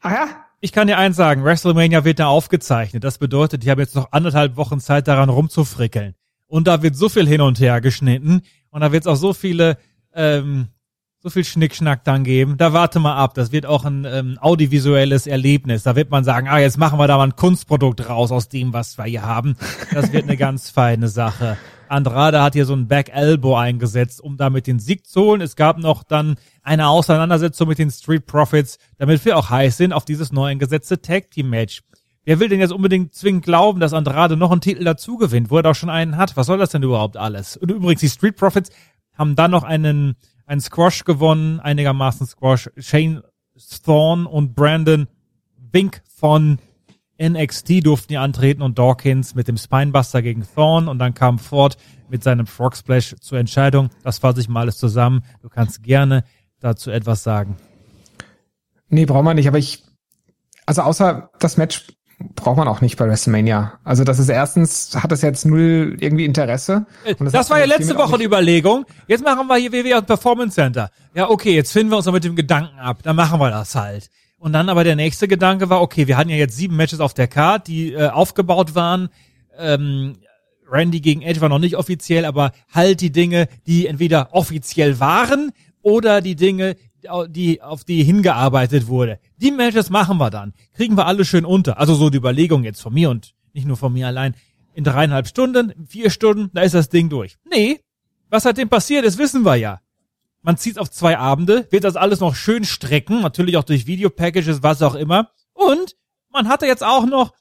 [0.00, 0.28] Ach ja?
[0.60, 3.04] Ich kann dir eins sagen, WrestleMania wird da aufgezeichnet.
[3.04, 6.14] Das bedeutet, ich habe jetzt noch anderthalb Wochen Zeit daran rumzufrickeln.
[6.48, 9.32] Und da wird so viel hin und her geschnitten und da wird es auch so
[9.32, 9.76] viele,
[10.14, 10.68] ähm,
[11.20, 12.56] so viel Schnickschnack dann geben.
[12.56, 13.34] Da warte mal ab.
[13.34, 15.82] Das wird auch ein ähm, audiovisuelles Erlebnis.
[15.82, 18.72] Da wird man sagen, ah, jetzt machen wir da mal ein Kunstprodukt raus aus dem,
[18.72, 19.56] was wir hier haben.
[19.92, 21.56] Das wird eine ganz feine Sache.
[21.90, 25.40] Andrade hat hier so ein Back Elbow eingesetzt, um damit den Sieg zu holen.
[25.40, 29.92] Es gab noch dann eine Auseinandersetzung mit den Street Profits, damit wir auch heiß sind
[29.92, 31.82] auf dieses neu eingesetzte Tag Team Match.
[32.24, 35.56] Wer will denn jetzt unbedingt zwingend glauben, dass Andrade noch einen Titel dazu gewinnt, wo
[35.56, 36.36] er doch schon einen hat?
[36.36, 37.56] Was soll das denn überhaupt alles?
[37.56, 38.70] Und übrigens, die Street Profits
[39.16, 42.70] haben dann noch einen, einen Squash gewonnen, einigermaßen Squash.
[42.76, 43.22] Shane
[43.84, 45.08] Thorne und Brandon
[45.72, 46.58] Wink von
[47.20, 51.76] NXT durften hier antreten und Dawkins mit dem Spinebuster gegen Thorne und dann kam Ford
[52.08, 53.90] mit seinem Frog Splash zur Entscheidung.
[54.02, 55.24] Das fasse ich mal alles zusammen.
[55.42, 56.24] Du kannst gerne
[56.60, 57.56] dazu etwas sagen.
[58.88, 59.84] Nee, braucht man nicht, aber ich,
[60.64, 61.86] also außer das Match
[62.34, 63.78] braucht man auch nicht bei WrestleMania.
[63.84, 66.86] Also das ist erstens, hat es jetzt null irgendwie Interesse.
[67.18, 68.86] Und Das, hat war ja letzte Woche die Überlegung.
[69.06, 70.90] Jetzt machen wir hier WWE und Performance Center.
[71.14, 72.98] Ja, okay, jetzt finden wir uns noch mit dem Gedanken ab.
[73.02, 74.08] Dann machen wir das halt.
[74.38, 77.12] Und dann aber der nächste Gedanke war, okay, wir hatten ja jetzt sieben Matches auf
[77.12, 79.08] der Card, die äh, aufgebaut waren.
[79.56, 80.14] Ähm,
[80.70, 85.50] Randy gegen Edge war noch nicht offiziell, aber halt die Dinge, die entweder offiziell waren
[85.82, 86.76] oder die Dinge,
[87.28, 89.18] die auf die hingearbeitet wurde.
[89.38, 90.52] Die Matches machen wir dann.
[90.74, 91.78] Kriegen wir alle schön unter.
[91.78, 94.34] Also so die Überlegung jetzt von mir und nicht nur von mir allein.
[94.74, 97.36] In dreieinhalb Stunden, vier Stunden, da ist das Ding durch.
[97.50, 97.80] Nee,
[98.30, 99.80] was seitdem passiert ist, wissen wir ja.
[100.42, 104.62] Man zieht auf zwei Abende, wird das alles noch schön strecken, natürlich auch durch Videopackages,
[104.62, 105.30] was auch immer.
[105.52, 105.96] Und
[106.30, 107.32] man hatte jetzt auch noch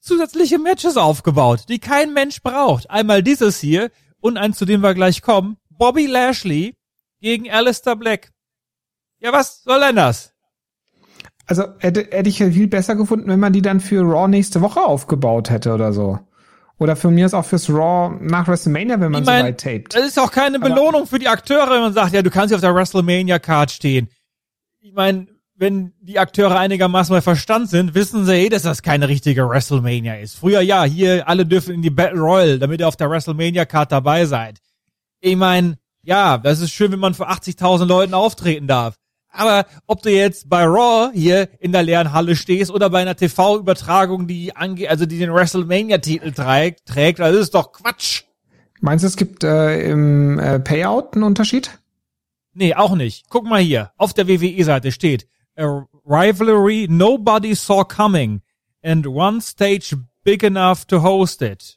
[0.00, 2.90] zusätzliche Matches aufgebaut, die kein Mensch braucht.
[2.90, 5.58] Einmal dieses hier und eins, zu dem wir gleich kommen.
[5.68, 6.76] Bobby Lashley
[7.20, 8.32] gegen Alistair Black.
[9.18, 10.32] Ja, was soll denn das?
[11.46, 14.60] Also hätte, hätte ich ja viel besser gefunden, wenn man die dann für Raw nächste
[14.60, 16.18] Woche aufgebaut hätte oder so.
[16.78, 19.60] Oder für mir ist auch fürs Raw nach WrestleMania, wenn man Ich so mein, weit
[19.60, 19.94] taped.
[19.94, 22.56] Das ist auch keine Belohnung für die Akteure, wenn man sagt, ja, du kannst hier
[22.56, 24.08] auf der WrestleMania-Card stehen.
[24.80, 29.08] Ich meine, wenn die Akteure einigermaßen bei Verstand sind, wissen sie eh, dass das keine
[29.08, 30.36] richtige WrestleMania ist.
[30.36, 34.26] Früher ja, hier alle dürfen in die Battle Royal, damit ihr auf der WrestleMania-Card dabei
[34.26, 34.58] seid.
[35.20, 38.96] Ich meine, ja, das ist schön, wenn man vor 80.000 Leuten auftreten darf.
[39.36, 43.16] Aber ob du jetzt bei Raw hier in der leeren Halle stehst oder bei einer
[43.16, 48.22] TV-Übertragung, die ange also die den WrestleMania-Titel trägt, trägt, das ist doch Quatsch.
[48.80, 51.78] Meinst du, es gibt äh, im äh, Payout einen Unterschied?
[52.54, 53.26] Nee, auch nicht.
[53.28, 53.92] Guck mal hier.
[53.96, 55.26] Auf der WWE-Seite steht
[55.58, 58.42] A rivalry nobody saw coming
[58.82, 61.76] and one stage big enough to host it.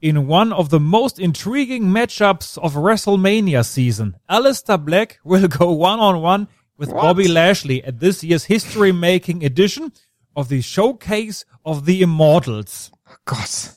[0.00, 6.48] In one of the most intriguing matchups of WrestleMania season, Alistair Black will go one-on-one
[6.78, 7.02] with What?
[7.02, 9.92] Bobby Lashley at this year's history-making edition
[10.34, 12.92] of the Showcase of the Immortals.
[13.24, 13.72] Gott.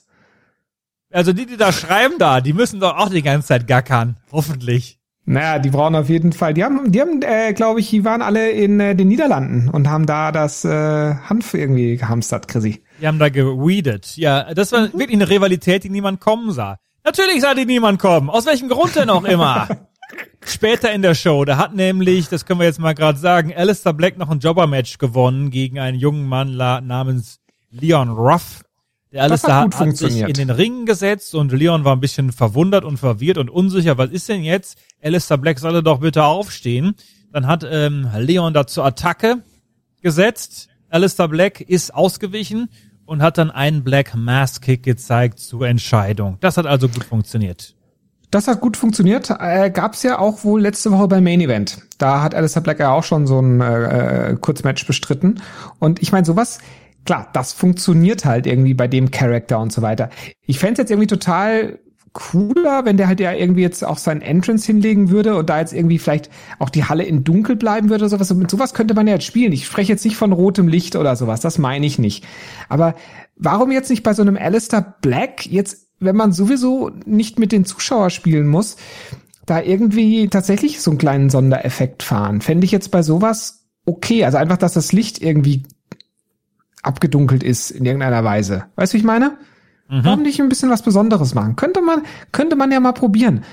[1.11, 4.17] Also die, die da schreiben da, die müssen doch auch die ganze Zeit gackern.
[4.31, 4.99] Hoffentlich.
[5.25, 6.55] Naja, die brauchen auf jeden Fall.
[6.55, 9.87] Die haben, die haben, äh, glaube ich, die waren alle in äh, den Niederlanden und
[9.87, 12.83] haben da das äh, Hanf irgendwie gehamstert, Chrissy.
[12.99, 14.17] Die haben da geweedet.
[14.17, 16.79] Ja, das war wirklich eine Rivalität, die niemand kommen sah.
[17.03, 18.29] Natürlich sah die niemand kommen.
[18.29, 19.67] Aus welchem Grund denn auch immer?
[20.41, 23.93] Später in der Show, da hat nämlich, das können wir jetzt mal gerade sagen, Alistair
[23.93, 27.39] Black noch ein Jobber-Match gewonnen gegen einen jungen Mann namens
[27.71, 28.61] Leon Ruff.
[29.11, 32.83] Der Alistair hat, hat sich in den Ring gesetzt und Leon war ein bisschen verwundert
[32.83, 33.97] und verwirrt und unsicher.
[33.97, 34.77] Was ist denn jetzt?
[35.01, 36.95] Alistair Black solle doch bitte aufstehen.
[37.31, 39.43] Dann hat ähm, Leon da zur Attacke
[40.01, 40.69] gesetzt.
[40.89, 42.69] Alistair Black ist ausgewichen
[43.05, 46.37] und hat dann einen Black Mass Kick gezeigt zur Entscheidung.
[46.39, 47.75] Das hat also gut funktioniert.
[48.31, 49.31] Das hat gut funktioniert.
[49.39, 51.79] Äh, gab's ja auch wohl letzte Woche beim Main Event.
[51.97, 55.41] Da hat Alistair Black ja auch schon so ein äh, äh, Kurzmatch bestritten.
[55.79, 56.59] Und ich meine, sowas,
[57.05, 60.09] klar, das funktioniert halt irgendwie bei dem Charakter und so weiter.
[60.45, 61.79] Ich fänd's jetzt irgendwie total
[62.13, 65.73] cooler, wenn der halt ja irgendwie jetzt auch seinen Entrance hinlegen würde und da jetzt
[65.73, 68.31] irgendwie vielleicht auch die Halle in dunkel bleiben würde oder sowas.
[68.31, 69.51] Und mit sowas könnte man ja jetzt spielen.
[69.51, 72.25] Ich spreche jetzt nicht von rotem Licht oder sowas, das meine ich nicht.
[72.67, 72.95] Aber
[73.35, 77.65] warum jetzt nicht bei so einem Alistair Black jetzt, wenn man sowieso nicht mit den
[77.65, 78.77] Zuschauern spielen muss,
[79.45, 82.41] da irgendwie tatsächlich so einen kleinen Sondereffekt fahren?
[82.41, 84.23] Fände ich jetzt bei sowas okay.
[84.25, 85.63] Also einfach, dass das Licht irgendwie
[86.83, 88.65] abgedunkelt ist in irgendeiner Weise.
[88.75, 89.37] Weißt du, wie ich meine?
[89.87, 91.55] Warum nicht ein bisschen was Besonderes machen?
[91.55, 93.43] Könnte man, könnte man ja mal probieren.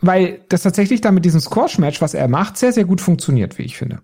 [0.00, 3.62] weil das tatsächlich da mit diesem Squash-Match, was er macht, sehr, sehr gut funktioniert, wie
[3.62, 4.00] ich finde.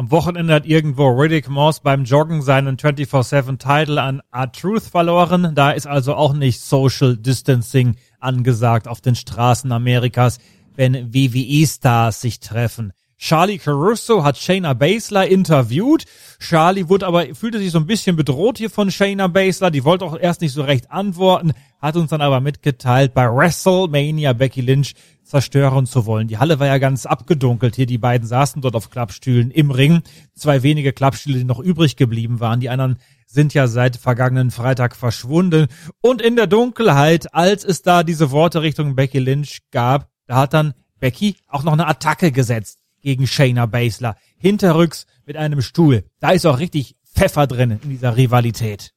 [0.00, 5.54] Am Wochenende hat irgendwo Riddick Moss beim Joggen seinen 24-7-Title an R-Truth verloren.
[5.54, 10.38] Da ist also auch nicht Social Distancing angesagt auf den Straßen Amerikas,
[10.74, 12.94] wenn WWE-Stars sich treffen.
[13.20, 16.06] Charlie Caruso hat Shayna Baszler interviewt.
[16.38, 19.70] Charlie wurde aber, fühlte sich so ein bisschen bedroht hier von Shayna Baszler.
[19.70, 21.52] Die wollte auch erst nicht so recht antworten,
[21.82, 26.28] hat uns dann aber mitgeteilt, bei WrestleMania Becky Lynch zerstören zu wollen.
[26.28, 27.84] Die Halle war ja ganz abgedunkelt hier.
[27.84, 30.00] Die beiden saßen dort auf Klappstühlen im Ring.
[30.34, 32.60] Zwei wenige Klappstühle, die noch übrig geblieben waren.
[32.60, 35.66] Die anderen sind ja seit vergangenen Freitag verschwunden.
[36.00, 40.54] Und in der Dunkelheit, als es da diese Worte Richtung Becky Lynch gab, da hat
[40.54, 44.16] dann Becky auch noch eine Attacke gesetzt gegen Shayna Baszler.
[44.36, 46.04] Hinterrücks mit einem Stuhl.
[46.20, 48.92] Da ist auch richtig Pfeffer drin in dieser Rivalität.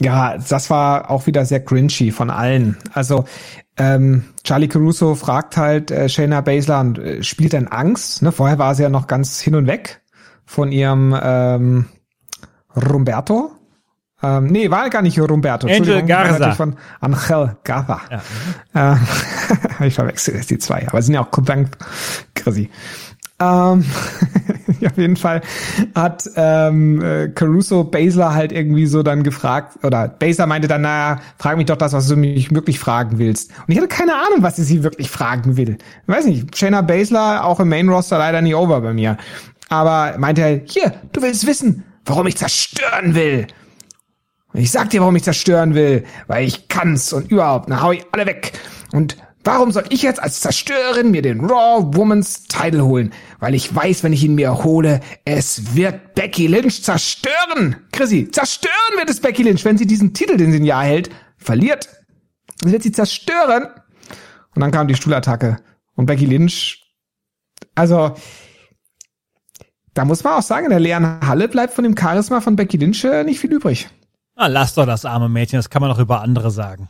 [0.00, 2.76] Ja, das war auch wieder sehr grinchy von allen.
[2.92, 3.24] Also
[3.76, 8.22] ähm, Charlie Caruso fragt halt äh, Shayna Baszler und äh, spielt dann Angst.
[8.22, 8.32] Ne?
[8.32, 10.02] Vorher war sie ja noch ganz hin und weg
[10.44, 11.86] von ihrem ähm,
[12.76, 13.52] Roberto.
[14.20, 15.68] Ähm, nee, war gar nicht Roberto.
[15.68, 16.52] Angel Garza.
[16.52, 18.00] Von Angel Garza.
[18.74, 18.94] Ja.
[18.94, 19.06] Ähm,
[19.86, 21.76] ich verwechsel jetzt die zwei, aber sind ja auch Kubank
[22.34, 22.70] Chrissy.
[23.40, 23.84] Ähm,
[24.86, 25.40] auf jeden Fall
[25.94, 31.20] hat ähm, äh, Caruso Basler halt irgendwie so dann gefragt, oder Basler meinte dann, naja,
[31.38, 33.50] frag mich doch das, was du mich wirklich fragen willst.
[33.50, 35.78] Und ich hatte keine Ahnung, was sie sie wirklich fragen will.
[36.06, 39.16] Ich weiß nicht, Shayna Basler auch im Main Roster leider nie over bei mir.
[39.68, 43.46] Aber meinte er, hier, du willst wissen, warum ich zerstören will.
[44.52, 47.92] Und ich sag dir, warum ich zerstören will, weil ich kann's und überhaupt, dann hau
[47.92, 48.52] ich alle weg.
[48.92, 53.12] Und Warum soll ich jetzt als Zerstörerin mir den Raw Woman's Title holen?
[53.38, 57.76] Weil ich weiß, wenn ich ihn mir hole, es wird Becky Lynch zerstören.
[57.92, 61.10] Chrissy, zerstören wird es Becky Lynch, wenn sie diesen Titel, den sie ein Jahr hält,
[61.36, 61.88] verliert.
[62.60, 63.68] Dann wird sie zerstören.
[64.54, 65.58] Und dann kam die Stuhlattacke.
[65.94, 66.84] Und Becky Lynch,
[67.74, 68.14] also,
[69.94, 72.76] da muss man auch sagen, in der leeren Halle bleibt von dem Charisma von Becky
[72.76, 73.88] Lynch äh, nicht viel übrig.
[74.36, 76.88] Na, lass doch das arme Mädchen, das kann man doch über andere sagen.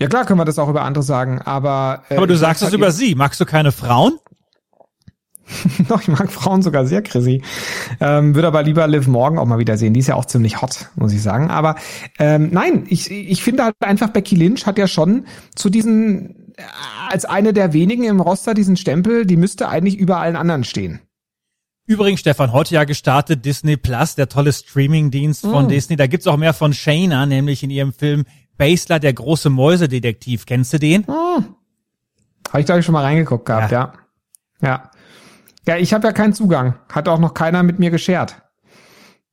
[0.00, 2.66] Ja klar können wir das auch über andere sagen, aber äh, aber du sagst es
[2.66, 3.14] halt über sie.
[3.14, 4.18] Magst du keine Frauen?
[5.88, 7.42] Doch, ich mag Frauen sogar sehr, Chrissy.
[8.00, 9.94] Ähm, würde aber lieber Liv Morgan auch mal wieder sehen.
[9.94, 11.50] Die ist ja auch ziemlich hot, muss ich sagen.
[11.50, 11.76] Aber
[12.18, 16.62] ähm, nein, ich, ich finde halt einfach, Becky Lynch hat ja schon zu diesen, äh,
[17.10, 21.00] als eine der wenigen im Roster diesen Stempel, die müsste eigentlich über allen anderen stehen.
[21.86, 25.68] Übrigens, Stefan, heute ja gestartet Disney Plus, der tolle Streaming-Dienst von mm.
[25.68, 25.96] Disney.
[25.96, 28.24] Da gibt's auch mehr von Shayna, nämlich in ihrem Film
[28.56, 30.46] Basler, der große Mäusedetektiv.
[30.46, 31.06] Kennst du den?
[31.06, 31.54] Hm.
[32.48, 33.92] Habe ich, glaube ich, schon mal reingeguckt gehabt, ja.
[34.60, 34.90] Ja, ja.
[35.66, 36.74] ja ich habe ja keinen Zugang.
[36.92, 38.36] Hat auch noch keiner mit mir geschert.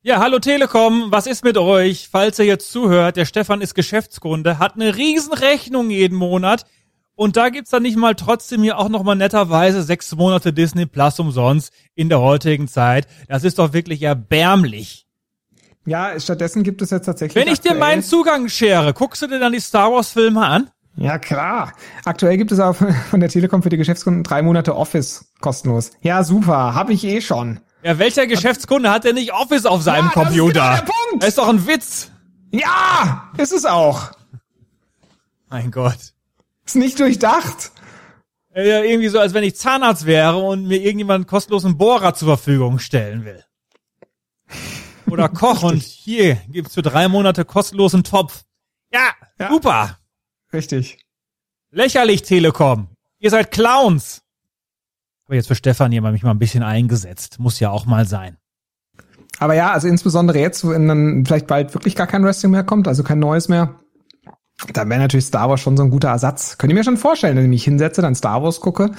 [0.04, 2.10] Ja, hallo Telekom, was ist mit euch?
[2.12, 6.66] Falls ihr jetzt zuhört, der Stefan ist Geschäftskunde, hat eine Riesenrechnung jeden Monat.
[7.14, 10.88] Und da gibt's dann nicht mal trotzdem hier auch noch mal netterweise sechs Monate Disney
[10.88, 13.06] Plus umsonst in der heutigen Zeit.
[13.28, 15.06] Das ist doch wirklich erbärmlich.
[15.86, 17.44] Ja, stattdessen gibt es jetzt tatsächlich.
[17.44, 20.70] Wenn ich dir meinen Zugang schere, guckst du dir dann die Star Wars Filme an?
[20.96, 21.74] Ja, klar.
[22.06, 22.76] Aktuell gibt es auch
[23.10, 25.92] von der Telekom für die Geschäftskunden drei Monate Office kostenlos.
[26.02, 26.76] Ja, super.
[26.76, 27.60] Hab ich eh schon.
[27.84, 30.60] Ja, welcher Geschäftskunde hat denn nicht Office auf seinem ja, Computer?
[30.60, 31.24] Das ist, genau der Punkt.
[31.24, 32.12] das ist doch ein Witz.
[32.52, 34.12] Ja, ist es auch.
[35.50, 35.98] Mein Gott.
[36.66, 37.72] Ist nicht durchdacht.
[38.54, 42.28] Ja, irgendwie so, als wenn ich Zahnarzt wäre und mir irgendjemand einen kostenlosen Bohrer zur
[42.28, 43.44] Verfügung stellen will
[45.12, 48.44] oder Koch und hier gibt's für drei Monate kostenlosen Topf.
[48.94, 49.98] Ja, ja, super.
[50.54, 51.00] Richtig.
[51.72, 52.88] Lächerlich, Telekom.
[53.20, 54.22] Ihr seid Clowns.
[55.26, 57.40] Aber jetzt für Stefan hier mal mich mal ein bisschen eingesetzt.
[57.40, 58.38] Muss ja auch mal sein.
[59.40, 62.88] Aber ja, also insbesondere jetzt, wenn dann vielleicht bald wirklich gar kein Wrestling mehr kommt,
[62.88, 63.80] also kein neues mehr,
[64.74, 66.58] dann wäre natürlich Star Wars schon so ein guter Ersatz.
[66.58, 68.96] Könnt ihr mir schon vorstellen, wenn ich mich hinsetze, dann Star Wars gucke und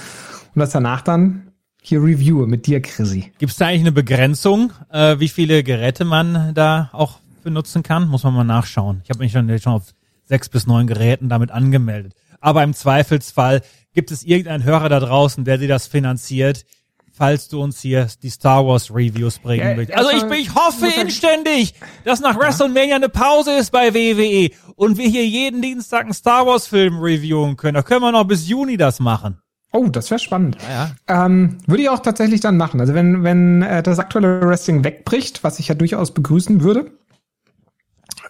[0.57, 1.52] das danach dann
[1.85, 3.33] hier reviewe mit dir, Chrissy.
[3.39, 8.09] Gibt es da eigentlich eine Begrenzung, äh, wie viele Geräte man da auch benutzen kann?
[8.09, 9.01] Muss man mal nachschauen.
[9.03, 9.93] Ich habe mich schon, schon auf
[10.25, 12.15] sechs bis neun Geräten damit angemeldet.
[12.41, 16.65] Aber im Zweifelsfall gibt es irgendeinen Hörer da draußen, der dir das finanziert,
[17.13, 19.93] falls du uns hier die Star Wars Reviews bringen ja, willst.
[19.93, 25.09] Also ich, ich hoffe inständig, dass nach WrestleMania eine Pause ist bei WWE und wir
[25.09, 27.75] hier jeden Dienstag einen Star Wars Film reviewen können.
[27.75, 29.43] Da können wir noch bis Juni das machen.
[29.73, 30.59] Oh, das wäre spannend.
[30.63, 31.27] Ja, ja.
[31.27, 32.81] Ähm, würde ich auch tatsächlich dann machen.
[32.81, 36.93] Also wenn, wenn äh, das aktuelle Wrestling wegbricht, was ich ja durchaus begrüßen würde,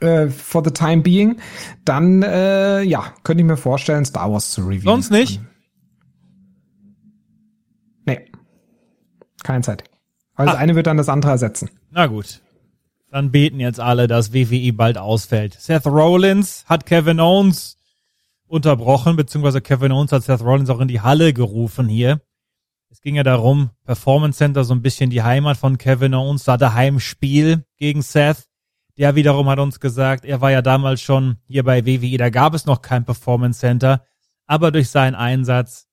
[0.00, 1.40] äh, for the time being,
[1.84, 4.84] dann äh, ja, könnte ich mir vorstellen, Star Wars zu reviewen.
[4.84, 5.40] Sonst nicht?
[8.06, 8.26] Nee.
[9.42, 9.84] Keine Zeit.
[10.34, 11.70] Also das eine wird dann das andere ersetzen.
[11.90, 12.40] Na gut.
[13.10, 15.56] Dann beten jetzt alle, dass WWE bald ausfällt.
[15.60, 17.76] Seth Rollins hat Kevin Owens
[18.52, 22.20] unterbrochen, beziehungsweise Kevin Owens hat Seth Rollins auch in die Halle gerufen hier.
[22.90, 26.58] Es ging ja darum, Performance Center so ein bisschen die Heimat von Kevin Owens, da
[26.58, 28.48] der Heimspiel gegen Seth.
[28.98, 32.52] Der wiederum hat uns gesagt, er war ja damals schon hier bei WWE, da gab
[32.52, 34.04] es noch kein Performance Center,
[34.46, 35.88] aber durch seinen Einsatz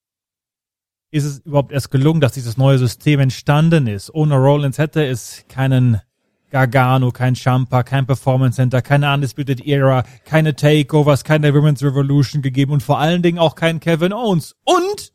[1.12, 4.14] ist es überhaupt erst gelungen, dass dieses neue System entstanden ist.
[4.14, 6.02] Ohne Rollins hätte es keinen
[6.50, 12.72] Gargano, kein Champa, kein Performance Center, keine Undisputed Era, keine Takeovers, keine Women's Revolution gegeben
[12.74, 14.56] und vor allen Dingen auch keinen Kevin Owens.
[14.64, 15.14] Und,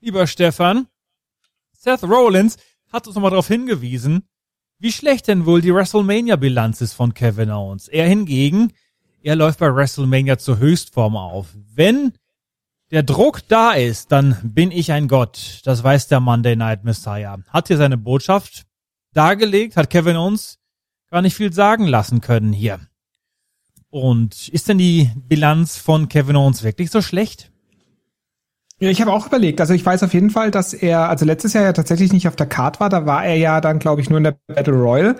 [0.00, 0.86] lieber Stefan,
[1.72, 2.56] Seth Rollins
[2.92, 4.28] hat uns nochmal darauf hingewiesen,
[4.78, 7.88] wie schlecht denn wohl die WrestleMania-Bilanz ist von Kevin Owens.
[7.88, 8.72] Er hingegen,
[9.22, 11.48] er läuft bei WrestleMania zur Höchstform auf.
[11.74, 12.12] Wenn
[12.90, 15.60] der Druck da ist, dann bin ich ein Gott.
[15.64, 17.38] Das weiß der Monday Night Messiah.
[17.48, 18.64] Hat hier seine Botschaft
[19.12, 20.57] dargelegt, hat Kevin Owens
[21.10, 22.80] gar nicht viel sagen lassen können hier.
[23.90, 27.50] Und ist denn die Bilanz von Kevin Owens wirklich so schlecht?
[28.80, 29.60] Ja, ich habe auch überlegt.
[29.60, 32.36] Also ich weiß auf jeden Fall, dass er, also letztes Jahr ja tatsächlich nicht auf
[32.36, 32.88] der Card war.
[32.88, 35.16] Da war er ja dann, glaube ich, nur in der Battle Royal.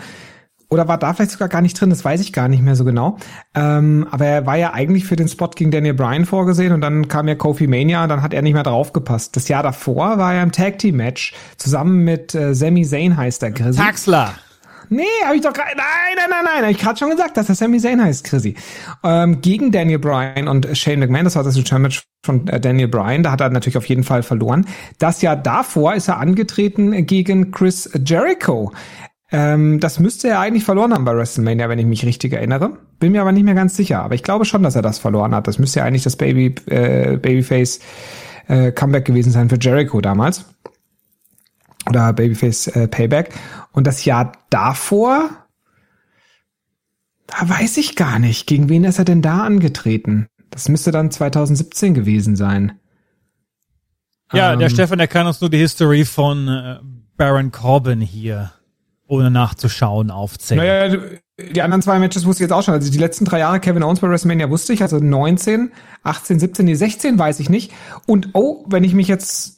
[0.71, 2.85] Oder war da vielleicht sogar gar nicht drin, das weiß ich gar nicht mehr so
[2.85, 3.17] genau.
[3.55, 7.09] Ähm, aber er war ja eigentlich für den Spot gegen Daniel Bryan vorgesehen und dann
[7.09, 9.35] kam ja Kofi Mania und dann hat er nicht mehr draufgepasst.
[9.35, 13.43] Das Jahr davor war er im Tag Team Match zusammen mit äh, Sami Zayn heißt
[13.45, 13.53] er.
[13.53, 13.81] Chrissy.
[13.81, 14.35] Taxler.
[14.91, 15.77] Nee, habe ich doch gerade.
[15.77, 16.65] Nein, nein, nein, nein.
[16.65, 18.55] Hab ich gerade schon gesagt, dass er Sami Zayn heißt, Chrissy.
[19.05, 23.23] Ähm, gegen Daniel Bryan und Shane McMahon, das war das Return-Match von äh, Daniel Bryan,
[23.23, 24.67] da hat er natürlich auf jeden Fall verloren.
[24.99, 28.73] Das Jahr davor ist er angetreten gegen Chris Jericho.
[29.31, 32.79] Ähm, das müsste er eigentlich verloren haben bei WrestleMania, wenn ich mich richtig erinnere.
[32.99, 34.03] Bin mir aber nicht mehr ganz sicher.
[34.03, 35.47] Aber ich glaube schon, dass er das verloren hat.
[35.47, 37.81] Das müsste ja eigentlich das Baby, äh, Babyface
[38.49, 40.47] äh, Comeback gewesen sein für Jericho damals
[41.89, 43.31] oder Babyface äh, Payback.
[43.79, 45.31] Und das Jahr davor,
[47.29, 50.27] da weiß ich gar nicht, gegen wen ist er denn da angetreten?
[50.51, 52.73] Das müsste dann 2017 gewesen sein.
[54.33, 56.79] Ja, ähm, der Stefan, der kann uns nur die History von äh,
[57.17, 58.51] Baron Corbin hier,
[59.07, 60.67] ohne nachzuschauen, aufzählen.
[60.67, 60.99] Naja,
[61.39, 62.75] die anderen zwei Matches wusste ich jetzt auch schon.
[62.75, 65.71] Also die letzten drei Jahre Kevin Owens bei WrestleMania wusste ich, also 19,
[66.03, 67.71] 18, 17, nee, 16 weiß ich nicht.
[68.07, 69.58] Und oh, wenn ich mich jetzt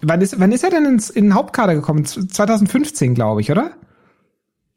[0.00, 2.04] Wann ist, wann ist er denn ins, in den Hauptkader gekommen?
[2.04, 3.72] 2015, glaube ich, oder?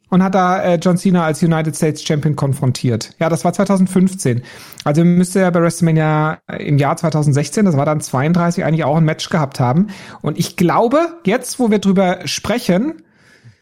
[0.10, 3.12] Und hat da äh, John Cena als United States Champion konfrontiert.
[3.20, 4.44] Ja, das war 2015.
[4.84, 9.06] Also müsste er bei WrestleMania im Jahr 2016, das war dann 32, eigentlich auch ein
[9.06, 9.88] Match gehabt haben.
[10.22, 13.04] Und ich glaube, jetzt, wo wir drüber sprechen.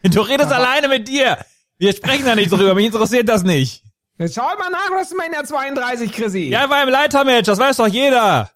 [0.02, 1.38] Du redest alleine mit dir.
[1.78, 2.74] Wir sprechen da nicht drüber.
[2.74, 3.84] Mich interessiert das nicht.
[4.18, 6.48] Jetzt schau mal nach WrestleMania 32, Chrissy.
[6.48, 7.46] Ja, war im Leitermatch.
[7.46, 8.50] Das weiß doch jeder.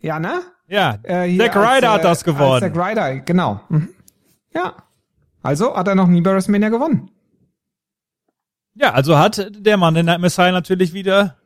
[0.00, 0.40] Ja, ne?
[0.66, 2.60] Ja, äh, Zack Ryder hat das gewonnen.
[2.60, 3.60] Zack Ryder, genau.
[3.68, 3.88] Mhm.
[4.54, 4.74] Ja.
[5.42, 7.10] Also hat er noch nie bei WrestleMania gewonnen.
[8.74, 11.36] Ja, also hat der Mann in der Messiah natürlich wieder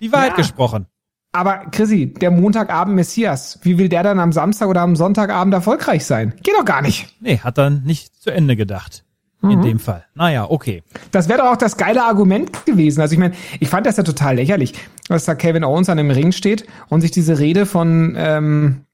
[0.00, 0.36] die Wahrheit ja.
[0.36, 0.86] gesprochen.
[1.32, 6.04] Aber Chrissy, der Montagabend Messias, wie will der dann am Samstag oder am Sonntagabend erfolgreich
[6.04, 6.34] sein?
[6.42, 7.08] Geht doch gar nicht.
[7.20, 9.04] Nee, hat dann nicht zu Ende gedacht
[9.42, 9.62] in mhm.
[9.62, 10.04] dem Fall.
[10.14, 10.82] Naja, okay.
[11.10, 13.00] Das wäre doch auch das geile Argument gewesen.
[13.00, 14.74] Also ich meine, ich fand das ja total lächerlich,
[15.08, 18.84] dass da Kevin Owens an dem Ring steht und sich diese Rede von ähm,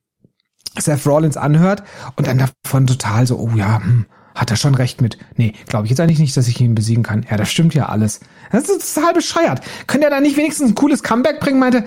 [0.78, 1.82] Seth Rollins anhört
[2.16, 5.18] und dann davon total so, oh ja, hm, hat er schon recht mit.
[5.37, 7.26] Nee, glaube ich jetzt eigentlich nicht, dass ich ihn besiegen kann.
[7.28, 8.20] Ja, das stimmt ja alles.
[8.52, 9.61] Das ist total bescheuert.
[9.87, 11.58] Könnte er da nicht wenigstens ein cooles Comeback bringen?
[11.58, 11.84] Meinte,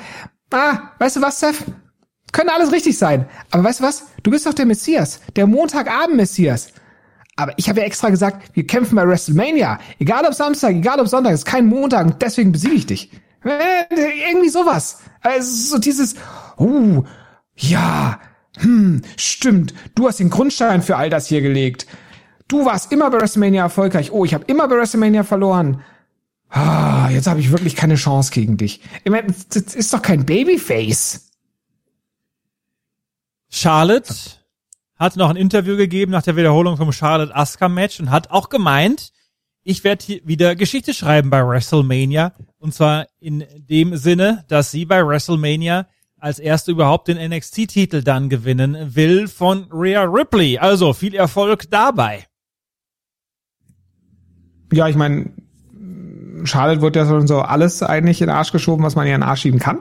[0.51, 1.63] ah, weißt du was, Seth?
[2.31, 3.25] Könnte alles richtig sein.
[3.49, 4.05] Aber weißt du was?
[4.23, 5.21] Du bist doch der Messias.
[5.35, 6.73] Der Montagabend-Messias.
[7.35, 9.79] Aber ich habe ja extra gesagt, wir kämpfen bei WrestleMania.
[9.99, 13.11] Egal ob Samstag, egal ob Sonntag, ist kein Montag und deswegen besiege ich dich.
[13.43, 14.99] Äh, irgendwie sowas.
[15.21, 16.15] Also so dieses,
[16.57, 17.03] oh,
[17.55, 18.19] ja,
[18.59, 21.87] hm, stimmt, du hast den Grundstein für all das hier gelegt.
[22.47, 24.11] Du warst immer bei WrestleMania erfolgreich.
[24.11, 25.81] Oh, ich habe immer bei WrestleMania verloren.
[26.49, 28.81] Ah, jetzt habe ich wirklich keine Chance gegen dich.
[29.05, 31.29] Ich meine, das ist doch kein Babyface.
[33.49, 34.13] Charlotte
[35.01, 38.49] hat noch ein Interview gegeben nach der Wiederholung vom Charlotte Asuka Match und hat auch
[38.49, 39.11] gemeint,
[39.63, 42.33] ich werde wieder Geschichte schreiben bei WrestleMania.
[42.59, 45.87] Und zwar in dem Sinne, dass sie bei WrestleMania
[46.19, 50.59] als erste überhaupt den NXT-Titel dann gewinnen will von Rhea Ripley.
[50.59, 52.27] Also viel Erfolg dabei.
[54.71, 55.31] Ja, ich meine,
[56.43, 59.27] Charlotte wird ja so alles eigentlich in den Arsch geschoben, was man ihr in den
[59.27, 59.79] Arsch schieben kann.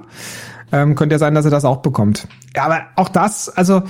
[0.72, 2.26] Ähm, könnte ja sein, dass sie das auch bekommt.
[2.56, 3.82] Ja, aber auch das, also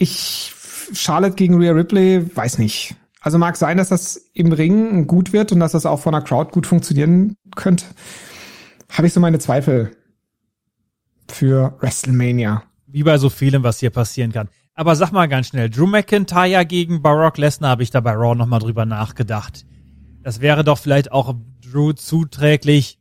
[0.00, 0.52] ich,
[0.94, 2.94] Charlotte gegen Rhea Ripley, weiß nicht.
[3.20, 6.22] Also mag sein, dass das im Ring gut wird und dass das auch von der
[6.22, 7.84] Crowd gut funktionieren könnte.
[8.90, 9.96] Habe ich so meine Zweifel
[11.28, 12.62] für WrestleMania.
[12.86, 14.48] Wie bei so vielem, was hier passieren kann.
[14.74, 18.34] Aber sag mal ganz schnell, Drew McIntyre gegen Barack Lesnar habe ich da bei Raw
[18.34, 19.66] nochmal drüber nachgedacht.
[20.22, 22.98] Das wäre doch vielleicht auch Drew zuträglich,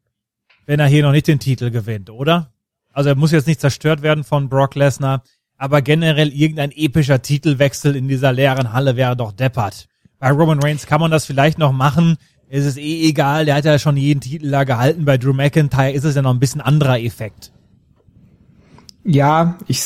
[0.65, 2.51] wenn er hier noch nicht den Titel gewinnt, oder?
[2.99, 5.23] also er muss jetzt nicht zerstört werden von Brock Lesnar,
[5.59, 9.87] aber generell irgendein epischer Titelwechsel in dieser leeren Halle wäre doch deppert.
[10.17, 12.17] Bei Roman Reigns kann man das vielleicht noch machen.
[12.49, 15.05] Es ist eh egal, der hat ja schon jeden Titel da gehalten.
[15.05, 17.51] Bei Drew McIntyre ist es ja noch ein bisschen anderer Effekt.
[19.03, 19.83] Ja, ich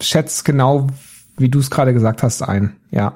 [0.00, 0.88] schätze genau,
[1.36, 2.76] wie du es gerade gesagt hast, ein.
[2.90, 3.14] Ja.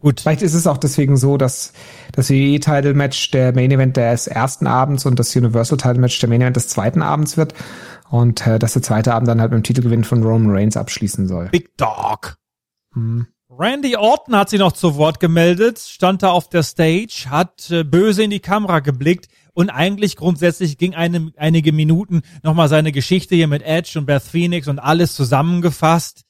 [0.00, 0.20] Gut.
[0.20, 1.72] Vielleicht ist es auch deswegen so, dass
[2.12, 6.68] das WWE-Title-Match der Main Event des ersten Abends und das Universal-Title-Match der Main Event des
[6.68, 7.54] zweiten Abends wird
[8.10, 11.28] und äh, dass der zweite Abend dann halt mit dem Titelgewinn von Roman Reigns abschließen
[11.28, 11.48] soll.
[11.50, 12.36] Big Dog.
[12.94, 13.26] Hm.
[13.50, 17.82] Randy Orton hat sich noch zu Wort gemeldet, stand da auf der Stage, hat äh,
[17.82, 23.34] böse in die Kamera geblickt und eigentlich grundsätzlich ging eine, einige Minuten nochmal seine Geschichte
[23.34, 26.22] hier mit Edge und Beth Phoenix und alles zusammengefasst.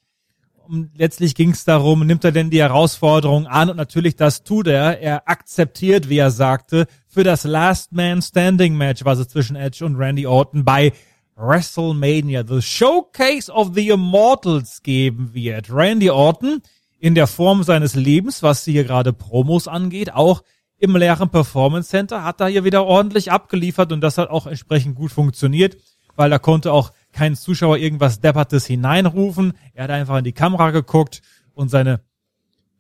[0.68, 4.66] Und letztlich ging es darum, nimmt er denn die Herausforderung an und natürlich das tut
[4.66, 5.00] er.
[5.00, 9.84] Er akzeptiert, wie er sagte, für das Last Man Standing Match, was es zwischen Edge
[9.84, 10.92] und Randy Orton bei
[11.38, 15.72] WrestleMania, the Showcase of the Immortals geben wird.
[15.72, 16.62] Randy Orton
[16.98, 20.42] in der Form seines Lebens, was hier gerade Promos angeht, auch
[20.78, 24.96] im leeren Performance Center hat er hier wieder ordentlich abgeliefert und das hat auch entsprechend
[24.96, 25.76] gut funktioniert,
[26.16, 29.52] weil da konnte auch kein Zuschauer irgendwas Deppertes hineinrufen.
[29.74, 31.22] Er hat einfach in die Kamera geguckt
[31.54, 32.00] und seine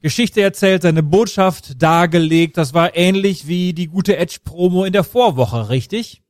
[0.00, 2.56] Geschichte erzählt, seine Botschaft dargelegt.
[2.56, 6.22] Das war ähnlich wie die gute Edge-Promo in der Vorwoche, richtig?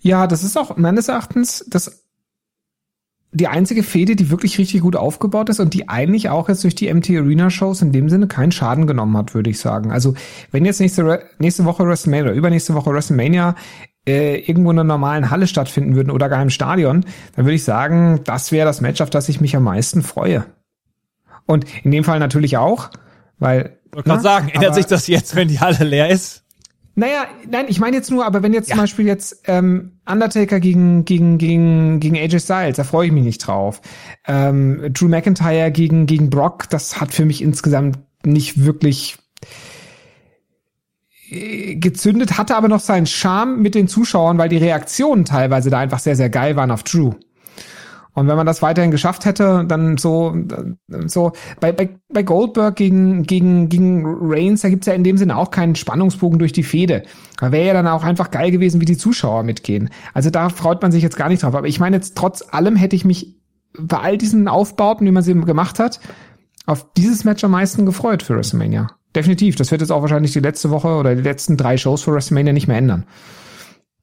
[0.00, 2.04] Ja, das ist auch meines Erachtens das
[3.32, 6.74] die einzige Fehde, die wirklich richtig gut aufgebaut ist und die eigentlich auch jetzt durch
[6.74, 9.92] die MT Arena Shows in dem Sinne keinen Schaden genommen hat, würde ich sagen.
[9.92, 10.14] Also
[10.50, 13.54] wenn jetzt nächste, nächste Woche WrestleMania oder übernächste Woche WrestleMania
[14.06, 17.04] äh, irgendwo in einer normalen Halle stattfinden würden oder gar im Stadion,
[17.36, 20.46] dann würde ich sagen, das wäre das Match, auf das ich mich am meisten freue.
[21.46, 22.90] Und in dem Fall natürlich auch,
[23.38, 23.78] weil.
[23.96, 26.44] Ich kann sagen, ändert sich das jetzt, wenn die Halle leer ist?
[26.94, 28.74] Naja, nein, ich meine jetzt nur, aber wenn jetzt ja.
[28.74, 33.24] zum Beispiel jetzt ähm, Undertaker gegen gegen gegen gegen AJ Styles, da freue ich mich
[33.24, 33.80] nicht drauf.
[34.26, 39.16] Ähm, Drew McIntyre gegen gegen Brock, das hat für mich insgesamt nicht wirklich
[41.30, 45.78] äh, gezündet, hatte aber noch seinen Charme mit den Zuschauern, weil die Reaktionen teilweise da
[45.78, 47.12] einfach sehr sehr geil waren auf Drew.
[48.14, 50.34] Und wenn man das weiterhin geschafft hätte, dann so,
[51.06, 55.36] so bei, bei, bei Goldberg gegen, gegen, gegen Reigns, da gibt's ja in dem Sinne
[55.36, 57.04] auch keinen Spannungsbogen durch die Fehde.
[57.38, 59.90] Da wäre ja dann auch einfach geil gewesen, wie die Zuschauer mitgehen.
[60.12, 61.54] Also da freut man sich jetzt gar nicht drauf.
[61.54, 63.36] Aber ich meine jetzt, trotz allem hätte ich mich
[63.78, 66.00] bei all diesen Aufbauten, wie man sie gemacht hat,
[66.66, 68.88] auf dieses Match am meisten gefreut für WrestleMania.
[69.14, 69.56] Definitiv.
[69.56, 72.52] Das wird jetzt auch wahrscheinlich die letzte Woche oder die letzten drei Shows für WrestleMania
[72.52, 73.06] nicht mehr ändern.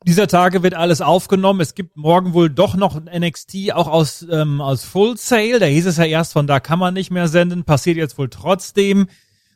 [0.05, 1.59] Dieser Tage wird alles aufgenommen.
[1.59, 5.59] Es gibt morgen wohl doch noch NXT, auch aus, ähm, aus Full Sail.
[5.59, 7.63] Da hieß es ja erst, von da kann man nicht mehr senden.
[7.63, 9.07] Passiert jetzt wohl trotzdem.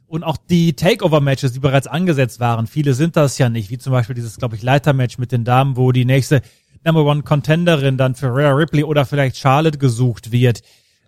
[0.07, 3.69] Und auch die Takeover-Matches, die bereits angesetzt waren, viele sind das ja nicht.
[3.69, 6.41] Wie zum Beispiel dieses, glaube ich, Leiter-Match mit den Damen, wo die nächste
[6.83, 10.63] Number One Contenderin dann für Rhea Ripley oder vielleicht Charlotte gesucht wird.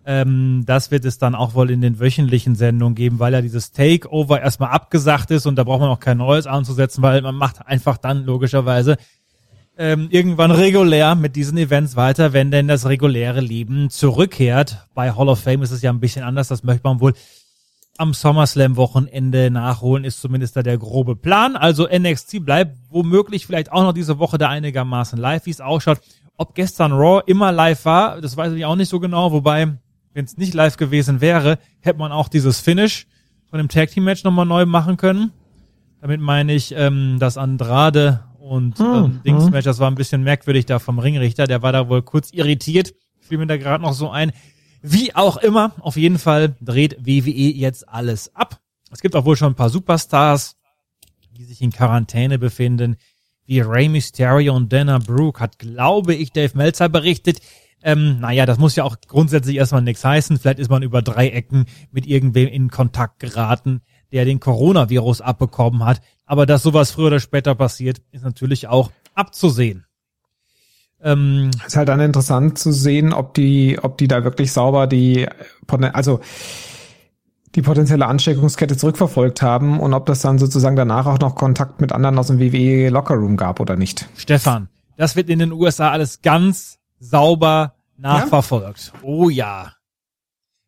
[0.06, 3.72] Ähm, das wird es dann auch wohl in den wöchentlichen Sendungen geben, weil ja dieses
[3.72, 7.66] Takeover erstmal abgesagt ist und da braucht man auch kein neues anzusetzen, weil man macht
[7.66, 8.96] einfach dann logischerweise
[9.76, 14.86] ähm, irgendwann regulär mit diesen Events weiter, wenn denn das reguläre Leben zurückkehrt.
[14.94, 17.14] Bei Hall of Fame ist es ja ein bisschen anders, das möchte man wohl
[17.96, 21.56] am SummerSlam-Wochenende nachholen, ist zumindest da der grobe Plan.
[21.56, 26.00] Also NXT bleibt womöglich vielleicht auch noch diese Woche da einigermaßen live, wie es ausschaut.
[26.36, 29.78] Ob gestern Raw immer live war, das weiß ich auch nicht so genau, wobei,
[30.12, 33.06] wenn es nicht live gewesen wäre, hätte man auch dieses Finish
[33.48, 35.30] von dem Tag Team Match nochmal neu machen können.
[36.00, 39.70] Damit meine ich, ähm, dass Andrade und hm, ähm, Dingsmatch, hm.
[39.70, 43.38] das war ein bisschen merkwürdig da vom Ringrichter, der war da wohl kurz irritiert, fiel
[43.38, 44.32] mir da gerade noch so ein.
[44.82, 48.60] Wie auch immer, auf jeden Fall dreht WWE jetzt alles ab.
[48.90, 50.56] Es gibt auch wohl schon ein paar Superstars,
[51.38, 52.96] die sich in Quarantäne befinden,
[53.46, 57.40] wie Rey Mysterio und Dana Brooke, hat, glaube ich, Dave Meltzer berichtet.
[57.82, 60.38] Ähm, naja, das muss ja auch grundsätzlich erstmal nichts heißen.
[60.38, 63.80] Vielleicht ist man über drei Ecken mit irgendwem in Kontakt geraten,
[64.12, 66.02] der den Coronavirus abbekommen hat.
[66.26, 69.84] Aber dass sowas früher oder später passiert, ist natürlich auch abzusehen.
[71.02, 75.28] Ähm, ist halt dann interessant zu sehen, ob die, ob die da wirklich sauber die,
[75.68, 76.20] also
[77.54, 81.92] die potenzielle Ansteckungskette zurückverfolgt haben und ob das dann sozusagen danach auch noch Kontakt mit
[81.92, 84.08] anderen aus dem WWE Lockerroom gab oder nicht.
[84.16, 88.92] Stefan, das wird in den USA alles ganz sauber nachverfolgt.
[88.94, 89.00] Ja?
[89.02, 89.72] Oh ja.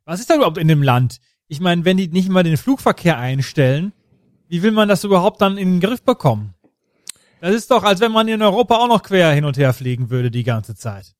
[0.05, 1.19] Was ist da überhaupt in dem Land?
[1.49, 3.93] Ich meine, wenn die nicht mal den Flugverkehr einstellen,
[4.49, 6.55] wie will man das überhaupt dann in den Griff bekommen?
[7.41, 10.11] Das ist doch, als wenn man in Europa auch noch quer hin und her fliegen
[10.11, 11.15] würde die ganze Zeit.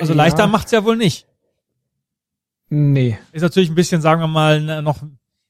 [0.00, 0.46] Also leichter ja.
[0.46, 1.26] macht's ja wohl nicht.
[2.70, 3.18] Nee.
[3.32, 5.02] Ist natürlich ein bisschen, sagen wir mal, noch,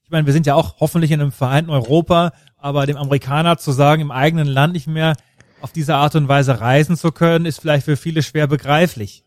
[0.03, 3.71] ich meine, wir sind ja auch hoffentlich in einem vereinten Europa, aber dem Amerikaner zu
[3.71, 5.15] sagen, im eigenen Land nicht mehr
[5.61, 9.23] auf diese Art und Weise reisen zu können, ist vielleicht für viele schwer begreiflich.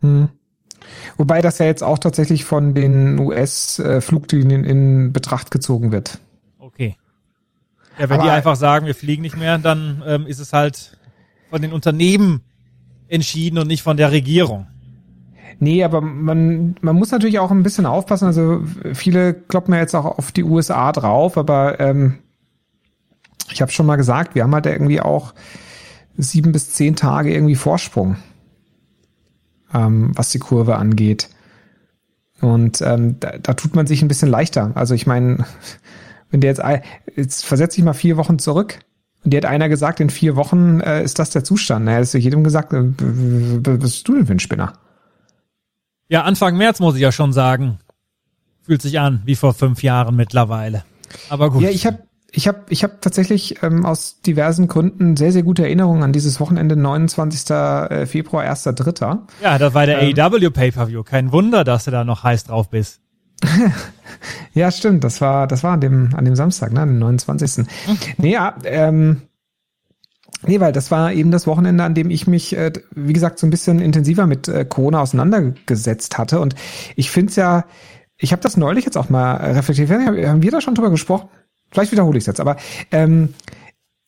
[0.00, 0.28] Hm.
[1.16, 6.18] Wobei das ja jetzt auch tatsächlich von den US-Fluglinien in Betracht gezogen wird.
[7.98, 10.96] Ja, wenn Aber- die einfach sagen, wir fliegen nicht mehr, dann ähm, ist es halt
[11.50, 12.40] von den Unternehmen
[13.08, 14.66] entschieden und nicht von der Regierung.
[15.60, 18.26] Nee, aber man, man muss natürlich auch ein bisschen aufpassen.
[18.26, 22.18] Also viele kloppen ja jetzt auch auf die USA drauf, aber ähm,
[23.52, 25.32] ich habe schon mal gesagt, wir haben halt irgendwie auch
[26.16, 28.16] sieben bis zehn Tage irgendwie Vorsprung,
[29.72, 31.28] ähm, was die Kurve angeht.
[32.40, 34.72] Und ähm, da, da tut man sich ein bisschen leichter.
[34.74, 35.44] Also ich meine,
[36.34, 36.62] wenn der jetzt,
[37.16, 38.80] jetzt versetze ich mal vier Wochen zurück.
[39.24, 41.86] Und dir hat einer gesagt, in vier Wochen äh, ist das der Zustand.
[41.86, 44.74] Naja, das ist jedem gesagt, äh, was bist du denn für ein Spinner?
[46.08, 47.78] Ja, Anfang März muss ich ja schon sagen.
[48.62, 50.84] Fühlt sich an wie vor fünf Jahren mittlerweile.
[51.30, 51.62] Aber gut.
[51.62, 52.00] Ja, ich habe
[52.32, 56.40] ich hab, ich hab tatsächlich ähm, aus diversen Gründen sehr, sehr gute Erinnerungen an dieses
[56.40, 57.48] Wochenende 29.
[57.50, 59.18] äh, Februar, 1.3.
[59.40, 60.18] ja, das war der Ähm.
[60.18, 61.04] AEW Pay-Per-View.
[61.04, 63.03] Kein Wunder, dass du da noch heiß drauf bist.
[64.54, 67.66] Ja, stimmt, das war, das war an dem, an dem Samstag, ne, dem 29.
[68.18, 69.22] Nee, ja, ähm,
[70.46, 73.46] nee, weil das war eben das Wochenende, an dem ich mich, äh, wie gesagt, so
[73.46, 76.40] ein bisschen intensiver mit äh, Corona auseinandergesetzt hatte.
[76.40, 76.54] Und
[76.96, 77.64] ich finde es ja,
[78.16, 79.90] ich habe das neulich jetzt auch mal reflektiert.
[79.90, 81.28] Haben wir da schon drüber gesprochen?
[81.70, 82.56] Vielleicht wiederhole ich es jetzt, aber
[82.92, 83.34] ähm,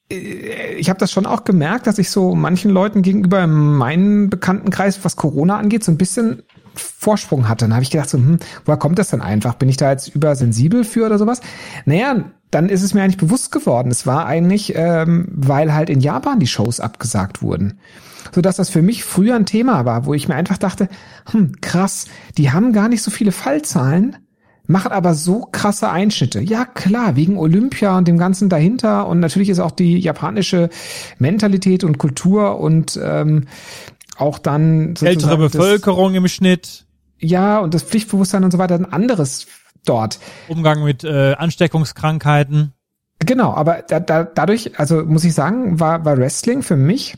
[0.09, 5.05] ich habe das schon auch gemerkt, dass ich so manchen Leuten gegenüber in meinem Bekanntenkreis,
[5.05, 6.45] was Corona angeht, so ein bisschen
[6.81, 7.65] Vorsprung hatte.
[7.65, 9.55] Dann habe ich gedacht, so, hm, woher kommt das denn einfach?
[9.55, 11.41] Bin ich da jetzt übersensibel für oder sowas?
[11.85, 13.91] Naja, dann ist es mir eigentlich bewusst geworden.
[13.91, 17.79] Es war eigentlich, ähm, weil halt in Japan die Shows abgesagt wurden.
[18.35, 20.89] So dass das für mich früher ein Thema war, wo ich mir einfach dachte,
[21.31, 22.07] hm, krass,
[22.37, 24.17] die haben gar nicht so viele Fallzahlen,
[24.67, 26.41] machen aber so krasse Einschnitte.
[26.41, 29.07] Ja, klar, wegen Olympia und dem Ganzen dahinter.
[29.07, 30.71] Und natürlich ist auch die japanische
[31.19, 33.45] Mentalität und Kultur und ähm,
[34.17, 36.87] auch dann Ältere sozusagen das- Bevölkerung im Schnitt,
[37.19, 39.47] ja, und das Pflichtbewusstsein und so weiter ein anderes
[39.85, 40.19] dort.
[40.49, 42.73] Umgang mit äh, Ansteckungskrankheiten.
[43.21, 47.17] Genau, aber da, da, dadurch, also muss ich sagen, war, war Wrestling für mich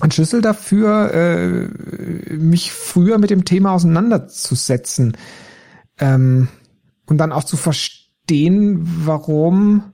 [0.00, 5.16] ein Schlüssel dafür, äh, mich früher mit dem Thema auseinanderzusetzen
[5.98, 6.48] ähm,
[7.06, 9.92] und dann auch zu verstehen, warum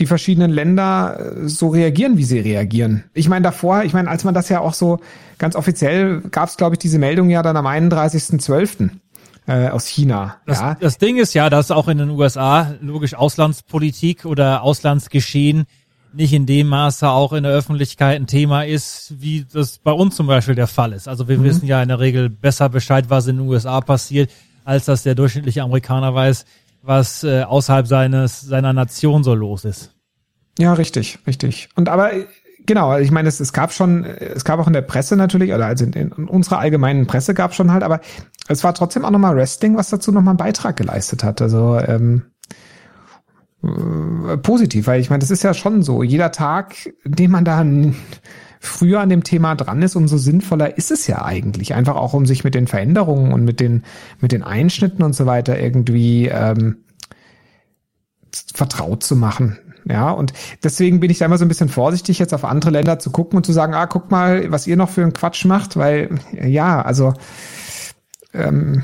[0.00, 3.04] die verschiedenen Länder äh, so reagieren, wie sie reagieren.
[3.14, 5.00] Ich meine, davor, ich meine, als man das ja auch so
[5.38, 8.90] ganz offiziell gab es, glaube ich, diese Meldung ja dann am 31.12.
[9.46, 10.36] Äh, aus China.
[10.44, 10.76] Das, ja.
[10.78, 15.64] das Ding ist ja, dass auch in den USA logisch Auslandspolitik oder Auslandsgeschehen
[16.12, 20.16] nicht in dem Maße auch in der Öffentlichkeit ein Thema ist, wie das bei uns
[20.16, 21.08] zum Beispiel der Fall ist.
[21.08, 24.30] Also wir wissen ja in der Regel besser Bescheid, was in den USA passiert,
[24.64, 26.44] als dass der durchschnittliche Amerikaner weiß,
[26.88, 29.94] was äh, außerhalb seines seiner Nation so los ist.
[30.58, 31.68] Ja, richtig, richtig.
[31.76, 32.26] Und aber äh,
[32.66, 35.52] genau, ich meine, es, es gab schon, äh, es gab auch in der Presse natürlich,
[35.52, 38.00] oder also in, in unserer allgemeinen Presse gab schon halt, aber
[38.48, 41.42] es war trotzdem auch nochmal Wrestling, was dazu nochmal einen Beitrag geleistet hat.
[41.42, 42.22] Also ähm,
[43.62, 46.02] äh, positiv, weil ich meine, das ist ja schon so.
[46.02, 46.74] Jeder Tag,
[47.04, 47.62] den man da
[48.60, 51.74] früher an dem Thema dran ist, umso sinnvoller ist es ja eigentlich.
[51.74, 53.84] Einfach auch, um sich mit den Veränderungen und mit den,
[54.20, 56.78] mit den Einschnitten und so weiter irgendwie ähm,
[58.54, 59.58] vertraut zu machen.
[59.88, 62.98] Ja, und deswegen bin ich da immer so ein bisschen vorsichtig, jetzt auf andere Länder
[62.98, 65.76] zu gucken und zu sagen, ah, guck mal, was ihr noch für einen Quatsch macht,
[65.76, 67.14] weil, ja, also,
[68.34, 68.82] ähm,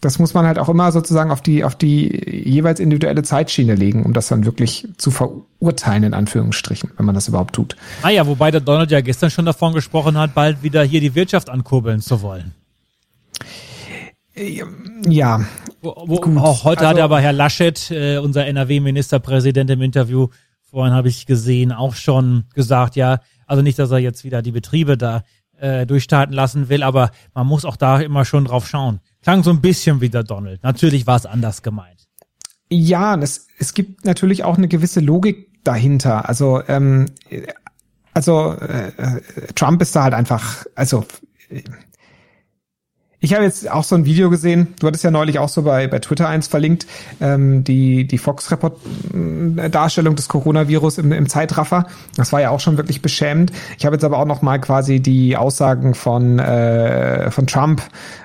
[0.00, 4.04] das muss man halt auch immer sozusagen auf die, auf die jeweils individuelle Zeitschiene legen,
[4.04, 7.76] um das dann wirklich zu verurteilen, in Anführungsstrichen, wenn man das überhaupt tut.
[8.02, 11.50] Naja, wobei der Donald ja gestern schon davon gesprochen hat, bald wieder hier die Wirtschaft
[11.50, 12.54] ankurbeln zu wollen.
[15.06, 15.44] Ja,
[15.82, 20.28] Wo, wo, auch heute also- hat aber Herr Laschet, äh, unser NRW-Ministerpräsident im Interview,
[20.62, 24.52] vorhin habe ich gesehen, auch schon gesagt, ja, also nicht, dass er jetzt wieder die
[24.52, 25.22] Betriebe da
[25.60, 29.00] äh, durchstarten lassen will, aber man muss auch da immer schon drauf schauen.
[29.22, 30.62] Klang so ein bisschen wie der Donald.
[30.62, 32.08] Natürlich war es anders gemeint.
[32.70, 36.28] Ja, und es, gibt natürlich auch eine gewisse Logik dahinter.
[36.28, 37.06] Also, ähm,
[38.14, 39.20] also äh, äh,
[39.54, 41.06] Trump ist da halt einfach, also
[41.48, 41.62] äh,
[43.20, 45.88] ich habe jetzt auch so ein Video gesehen, du hattest ja neulich auch so bei,
[45.88, 46.86] bei Twitter eins verlinkt,
[47.20, 51.86] ähm, die, die Fox-Report-Darstellung des Coronavirus im, im Zeitraffer.
[52.16, 53.50] Das war ja auch schon wirklich beschämend.
[53.76, 57.82] Ich habe jetzt aber auch noch mal quasi die Aussagen von, äh, von Trump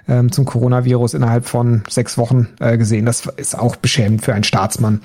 [0.07, 3.07] ähm, zum Coronavirus innerhalb von sechs Wochen äh, gesehen.
[3.07, 5.01] Das ist auch beschämend für einen Staatsmann,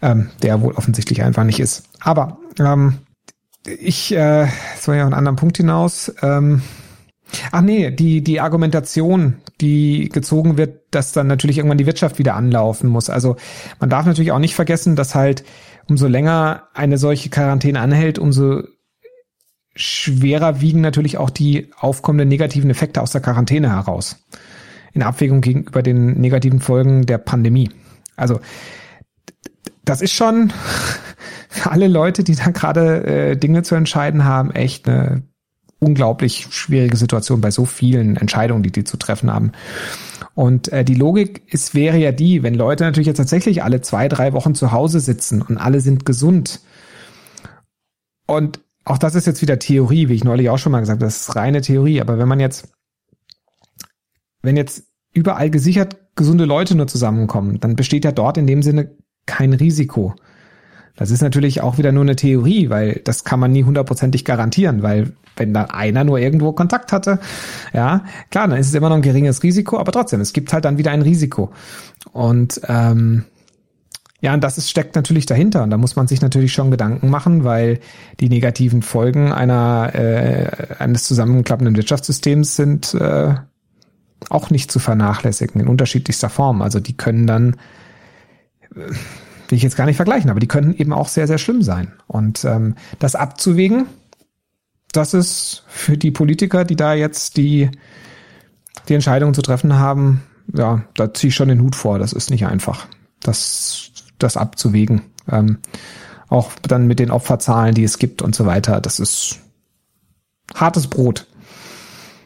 [0.00, 1.84] ähm, der wohl offensichtlich einfach nicht ist.
[2.00, 2.98] Aber ähm,
[3.66, 6.12] ich, äh, das war ja auf einen anderen Punkt hinaus.
[6.22, 6.62] Ähm,
[7.52, 12.34] Ach nee, die, die Argumentation, die gezogen wird, dass dann natürlich irgendwann die Wirtschaft wieder
[12.34, 13.10] anlaufen muss.
[13.10, 13.36] Also
[13.80, 15.44] man darf natürlich auch nicht vergessen, dass halt
[15.88, 18.62] umso länger eine solche Quarantäne anhält, umso
[19.76, 24.24] schwerer wiegen natürlich auch die aufkommenden negativen Effekte aus der Quarantäne heraus.
[24.92, 27.70] In Abwägung gegenüber den negativen Folgen der Pandemie.
[28.16, 28.40] Also
[29.84, 30.52] das ist schon
[31.48, 35.22] für alle Leute, die da gerade äh, Dinge zu entscheiden haben, echt eine
[35.84, 39.52] unglaublich schwierige Situation bei so vielen Entscheidungen, die die zu treffen haben.
[40.34, 44.08] Und äh, die Logik ist, wäre ja die, wenn Leute natürlich jetzt tatsächlich alle zwei,
[44.08, 46.60] drei Wochen zu Hause sitzen und alle sind gesund.
[48.26, 51.06] Und auch das ist jetzt wieder Theorie, wie ich neulich auch schon mal gesagt habe,
[51.06, 52.00] das ist reine Theorie.
[52.00, 52.72] Aber wenn man jetzt,
[54.42, 58.96] wenn jetzt überall gesichert gesunde Leute nur zusammenkommen, dann besteht ja dort in dem Sinne
[59.26, 60.14] kein Risiko.
[60.96, 64.82] Das ist natürlich auch wieder nur eine Theorie, weil das kann man nie hundertprozentig garantieren,
[64.82, 67.18] weil wenn da einer nur irgendwo Kontakt hatte,
[67.72, 70.64] ja, klar, dann ist es immer noch ein geringes Risiko, aber trotzdem, es gibt halt
[70.64, 71.50] dann wieder ein Risiko.
[72.12, 73.24] Und ähm,
[74.20, 75.64] ja, und das ist, steckt natürlich dahinter.
[75.64, 77.80] Und da muss man sich natürlich schon Gedanken machen, weil
[78.20, 83.34] die negativen Folgen einer äh, eines zusammenklappenden Wirtschaftssystems sind äh,
[84.30, 86.62] auch nicht zu vernachlässigen in unterschiedlichster Form.
[86.62, 87.56] Also die können dann
[88.74, 88.92] äh,
[89.54, 91.92] will ich jetzt gar nicht vergleichen, aber die können eben auch sehr, sehr schlimm sein.
[92.08, 93.86] Und ähm, das abzuwägen,
[94.90, 97.70] das ist für die Politiker, die da jetzt die,
[98.88, 102.00] die Entscheidungen zu treffen haben, ja, da ziehe ich schon den Hut vor.
[102.00, 102.88] Das ist nicht einfach,
[103.20, 105.02] das, das abzuwägen.
[105.30, 105.58] Ähm,
[106.28, 108.80] auch dann mit den Opferzahlen, die es gibt und so weiter.
[108.80, 109.38] Das ist
[110.52, 111.28] hartes Brot.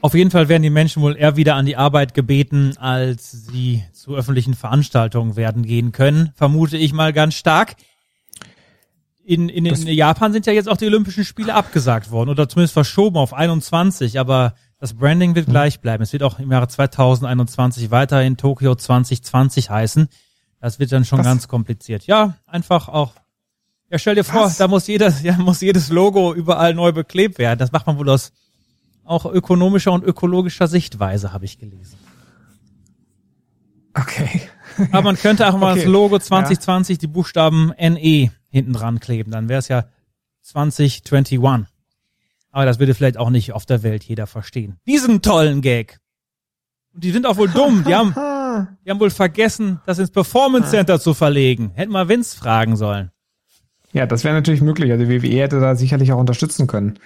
[0.01, 3.83] Auf jeden Fall werden die Menschen wohl eher wieder an die Arbeit gebeten, als sie
[3.93, 7.75] zu öffentlichen Veranstaltungen werden gehen können, vermute ich mal ganz stark.
[9.25, 12.73] In, in, in Japan sind ja jetzt auch die Olympischen Spiele abgesagt worden oder zumindest
[12.73, 15.53] verschoben auf 21, aber das Branding wird hm.
[15.53, 16.03] gleich bleiben.
[16.03, 20.09] Es wird auch im Jahre 2021 weiterhin Tokio 2020 heißen.
[20.61, 21.27] Das wird dann schon Was?
[21.27, 22.07] ganz kompliziert.
[22.07, 23.13] Ja, einfach auch.
[23.91, 24.57] Ja, stell dir vor, Was?
[24.57, 27.59] da muss jedes, ja, muss jedes Logo überall neu beklebt werden.
[27.59, 28.33] Das macht man wohl aus
[29.09, 31.99] auch ökonomischer und ökologischer Sichtweise, habe ich gelesen.
[33.95, 34.43] Okay.
[34.93, 35.83] Aber man könnte auch mal okay.
[35.83, 37.01] das Logo 2020, ja.
[37.01, 39.33] die Buchstaben NE hinten dran kleben.
[39.33, 39.87] Dann wäre es ja
[40.43, 41.39] 2021.
[42.51, 44.77] Aber das würde vielleicht auch nicht auf der Welt jeder verstehen.
[44.87, 45.99] Diesen tollen Gag.
[46.95, 47.85] Und die sind auch wohl dumm.
[47.87, 48.15] Die haben,
[48.85, 51.73] die haben wohl vergessen, das ins Performance Center zu verlegen.
[51.75, 53.11] Hätten mal Vince fragen sollen.
[53.93, 54.93] Ja, das wäre natürlich möglich.
[54.93, 56.99] Also WWE hätte da sicherlich auch unterstützen können.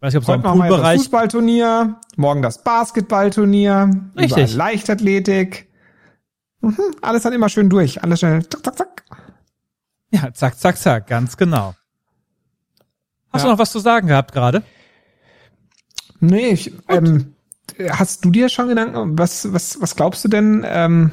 [0.00, 0.96] Weiß nicht, ob Heute ein Poolbereich.
[0.96, 4.54] Das Fußballturnier, morgen das Basketballturnier, Richtig.
[4.54, 5.68] Leichtathletik.
[6.60, 8.02] Mhm, alles dann immer schön durch.
[8.02, 8.46] Alles schnell.
[8.48, 9.04] Zack, zack, zack.
[10.10, 11.74] Ja, zack, zack, zack, ganz genau.
[13.32, 13.48] Hast ja.
[13.48, 14.62] du noch was zu sagen gehabt gerade?
[16.20, 17.34] Nee, ich, ähm,
[17.90, 21.10] hast du dir schon Gedanken, was, was, was glaubst du denn, ähm,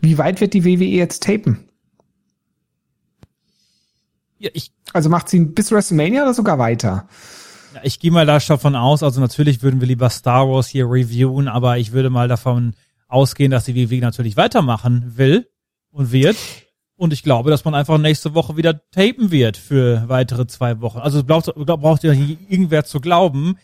[0.00, 1.68] wie weit wird die WWE jetzt tapen?
[4.38, 7.08] Ja, ich, also macht sie bis WrestleMania oder sogar weiter?
[7.74, 10.86] Ja, ich gehe mal da davon aus, also natürlich würden wir lieber Star Wars hier
[10.86, 12.74] reviewen, aber ich würde mal davon
[13.08, 15.48] ausgehen, dass die WWE natürlich weitermachen will
[15.90, 16.36] und wird.
[16.96, 20.98] Und ich glaube, dass man einfach nächste Woche wieder tapen wird für weitere zwei Wochen.
[20.98, 23.56] Also braucht, braucht ja irgendwer zu glauben.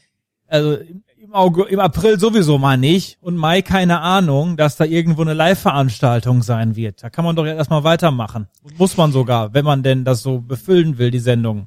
[0.46, 0.78] Also
[1.20, 5.34] im, Auge, im April sowieso mal nicht und Mai keine Ahnung, dass da irgendwo eine
[5.34, 7.02] Live-Veranstaltung sein wird.
[7.02, 8.46] Da kann man doch erstmal weitermachen.
[8.78, 11.66] Muss man sogar, wenn man denn das so befüllen will, die Sendung.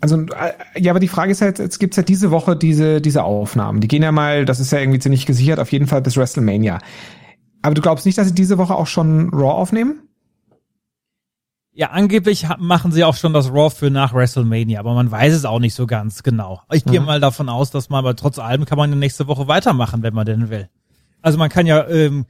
[0.00, 3.22] Also, äh, ja, aber die Frage ist halt, jetzt gibt's ja diese Woche diese, diese
[3.24, 3.80] Aufnahmen.
[3.80, 6.78] Die gehen ja mal, das ist ja irgendwie ziemlich gesichert, auf jeden Fall bis WrestleMania.
[7.62, 10.02] Aber du glaubst nicht, dass sie diese Woche auch schon Raw aufnehmen?
[11.72, 15.44] Ja, angeblich machen sie auch schon das Raw für nach WrestleMania, aber man weiß es
[15.44, 16.62] auch nicht so ganz genau.
[16.72, 17.06] Ich gehe mhm.
[17.06, 20.14] mal davon aus, dass man aber trotz allem kann man ja nächste Woche weitermachen, wenn
[20.14, 20.68] man denn will.
[21.22, 22.26] Also man kann ja ähm,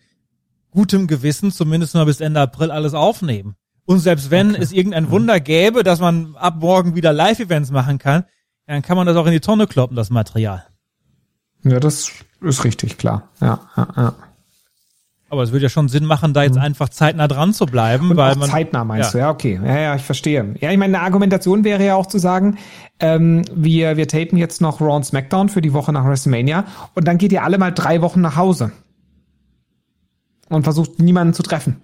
[0.70, 3.56] gutem Gewissen zumindest mal bis Ende April alles aufnehmen.
[3.90, 4.62] Und selbst wenn okay.
[4.62, 5.10] es irgendein mhm.
[5.10, 8.22] Wunder gäbe, dass man ab morgen wieder Live-Events machen kann,
[8.68, 10.64] dann kann man das auch in die Tonne kloppen, das Material.
[11.64, 13.30] Ja, das ist richtig, klar.
[13.40, 14.14] Ja, ja, ja.
[15.28, 16.62] Aber es würde ja schon Sinn machen, da jetzt mhm.
[16.62, 18.12] einfach zeitnah dran zu bleiben.
[18.12, 19.12] Und weil man, zeitnah meinst ja.
[19.12, 19.60] du, ja, okay.
[19.60, 20.54] Ja, ja, ich verstehe.
[20.60, 22.58] Ja, ich meine, eine Argumentation wäre ja auch zu sagen,
[23.00, 26.64] ähm, wir, wir tapen jetzt noch Raw und SmackDown für die Woche nach WrestleMania
[26.94, 28.70] und dann geht ihr alle mal drei Wochen nach Hause.
[30.48, 31.82] Und versucht niemanden zu treffen.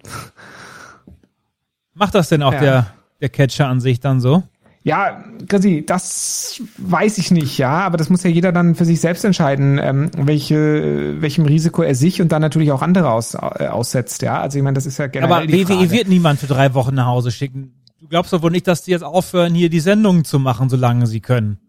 [1.97, 2.59] Macht das denn auch ja.
[2.59, 2.87] der,
[3.21, 4.43] der Catcher an sich dann so?
[4.83, 9.01] Ja, Chrissy, das weiß ich nicht, ja, aber das muss ja jeder dann für sich
[9.01, 13.67] selbst entscheiden, ähm, welche, welchem Risiko er sich und dann natürlich auch andere aus, äh,
[13.67, 14.39] aussetzt, ja.
[14.39, 15.91] Also ich meine, das ist ja generell Aber WWE Frage.
[15.91, 17.73] wird niemand für drei Wochen nach Hause schicken.
[17.99, 21.05] Du glaubst doch wohl nicht, dass die jetzt aufhören, hier die Sendungen zu machen, solange
[21.05, 21.59] sie können.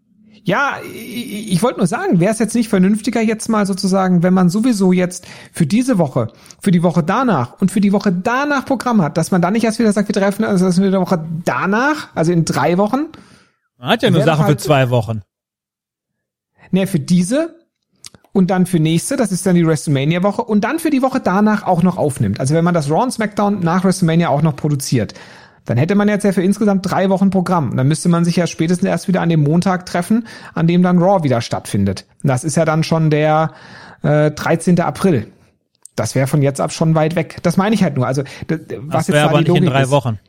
[0.43, 4.33] Ja, ich, ich wollte nur sagen, wäre es jetzt nicht vernünftiger jetzt mal sozusagen, wenn
[4.33, 6.31] man sowieso jetzt für diese Woche,
[6.61, 9.63] für die Woche danach und für die Woche danach Programm hat, dass man dann nicht
[9.63, 13.07] erst wieder sagt, wir treffen also das die Woche danach, also in drei Wochen.
[13.77, 15.21] Man hat ja nur Sachen halt für zwei Wochen.
[16.71, 17.55] Ne, für diese
[18.31, 21.63] und dann für nächste, das ist dann die WrestleMania-Woche und dann für die Woche danach
[21.63, 22.39] auch noch aufnimmt.
[22.39, 25.13] Also wenn man das Raw und SmackDown nach WrestleMania auch noch produziert,
[25.69, 27.77] dann hätte man jetzt ja für insgesamt drei Wochen Programm.
[27.77, 30.97] Dann müsste man sich ja spätestens erst wieder an dem Montag treffen, an dem dann
[30.97, 32.07] Raw wieder stattfindet.
[32.23, 33.53] Das ist ja dann schon der
[34.01, 34.81] äh, 13.
[34.81, 35.31] April.
[35.95, 37.37] Das wäre von jetzt ab schon weit weg.
[37.43, 38.07] Das meine ich halt nur.
[38.07, 39.91] Also das, was Das jetzt aber die nicht in Logik drei ist.
[39.91, 40.19] Wochen.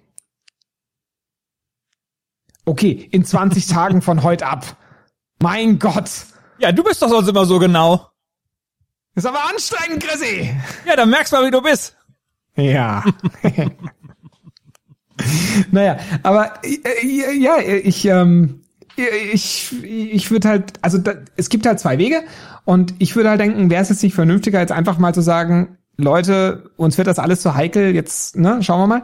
[2.67, 4.77] Okay, in 20 Tagen von heute ab.
[5.41, 6.11] Mein Gott.
[6.59, 8.09] Ja, du bist doch sonst immer so genau.
[9.15, 10.55] Ist aber anstrengend, Chrissy.
[10.87, 11.97] Ja, dann merkst du mal, wie du bist.
[12.57, 13.03] Ja.
[15.71, 18.61] naja, aber äh, ja, ich, ähm,
[19.33, 22.23] ich, ich würde halt, also da, es gibt halt zwei Wege
[22.65, 25.79] und ich würde halt denken, wäre es jetzt nicht vernünftiger, jetzt einfach mal zu sagen,
[25.97, 29.03] Leute, uns wird das alles zu heikel, jetzt, ne, schauen wir mal.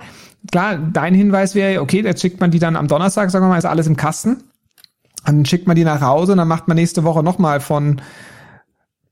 [0.51, 3.59] Klar, dein Hinweis wäre, okay, jetzt schickt man die dann am Donnerstag, sagen wir mal,
[3.59, 4.45] ist alles im Kasten.
[5.25, 8.01] Dann schickt man die nach Hause und dann macht man nächste Woche nochmal von,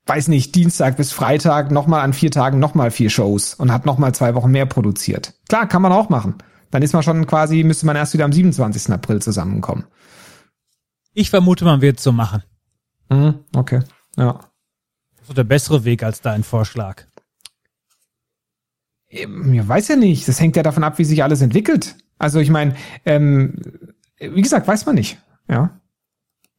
[0.05, 4.15] weiß nicht, Dienstag bis Freitag nochmal an vier Tagen nochmal vier Shows und hat nochmal
[4.15, 5.33] zwei Wochen mehr produziert.
[5.49, 6.35] Klar, kann man auch machen.
[6.75, 8.91] Dann ist man schon quasi, müsste man erst wieder am 27.
[8.91, 9.85] April zusammenkommen.
[11.13, 12.43] Ich vermute, man wird es so machen.
[13.09, 13.79] Mhm, okay,
[14.17, 14.41] ja.
[15.23, 17.03] So der bessere Weg als dein Vorschlag.
[19.09, 20.27] Ähm, Ja, weiß ja nicht.
[20.27, 21.95] Das hängt ja davon ab, wie sich alles entwickelt.
[22.17, 23.55] Also ich meine, ähm,
[24.19, 25.17] wie gesagt, weiß man nicht.
[25.47, 25.79] Ja.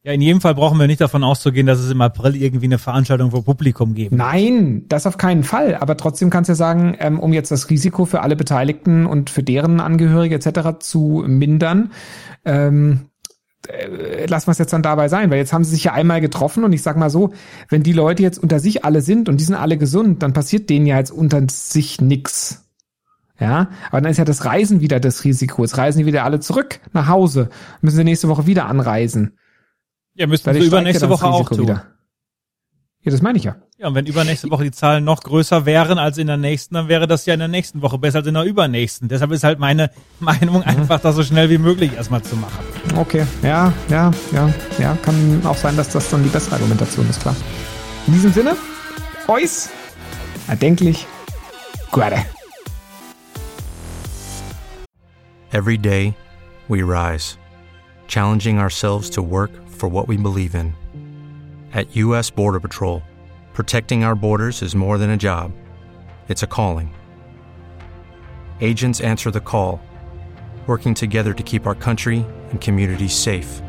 [0.07, 2.77] Ja, in jedem Fall brauchen wir nicht davon auszugehen, dass es im April irgendwie eine
[2.77, 4.15] Veranstaltung vor Publikum geben.
[4.15, 5.75] Nein, das auf keinen Fall.
[5.75, 9.29] Aber trotzdem kannst du ja sagen, ähm, um jetzt das Risiko für alle Beteiligten und
[9.29, 10.79] für deren Angehörige etc.
[10.79, 11.91] zu mindern,
[12.45, 13.07] ähm,
[13.67, 16.21] äh, lassen wir es jetzt dann dabei sein, weil jetzt haben sie sich ja einmal
[16.21, 17.33] getroffen und ich sag mal so,
[17.67, 20.69] wenn die Leute jetzt unter sich alle sind und die sind alle gesund, dann passiert
[20.69, 22.65] denen ja jetzt unter sich nix.
[23.41, 25.63] Ja, aber dann ist ja das Reisen wieder das Risiko.
[25.63, 27.49] Jetzt reisen die wieder alle zurück nach Hause,
[27.81, 29.33] müssen sie nächste Woche wieder anreisen.
[30.17, 31.59] Ja, müssten steigt übernächste Woche auch tun.
[31.59, 31.85] wieder.
[33.01, 33.55] Ja, das meine ich ja.
[33.77, 36.87] Ja, und wenn übernächste Woche die Zahlen noch größer wären als in der nächsten, dann
[36.87, 39.07] wäre das ja in der nächsten Woche besser als in der übernächsten.
[39.07, 42.65] Deshalb ist halt meine Meinung einfach, das so schnell wie möglich erstmal zu machen.
[42.97, 47.21] Okay, ja, ja, ja, ja, kann auch sein, dass das dann die bessere Argumentation ist,
[47.21, 47.35] klar.
[48.07, 48.57] In diesem Sinne,
[49.27, 49.69] Eus,
[50.47, 51.05] erdenklich,
[51.91, 52.17] Guarde.
[55.51, 56.15] Every day,
[56.67, 57.37] we rise,
[58.07, 60.75] challenging ourselves to work for what we believe in.
[61.71, 62.29] At U.S.
[62.29, 63.01] Border Patrol,
[63.53, 65.53] protecting our borders is more than a job,
[66.27, 66.93] it's a calling.
[68.59, 69.79] Agents answer the call,
[70.67, 73.61] working together to keep our country and communities safe.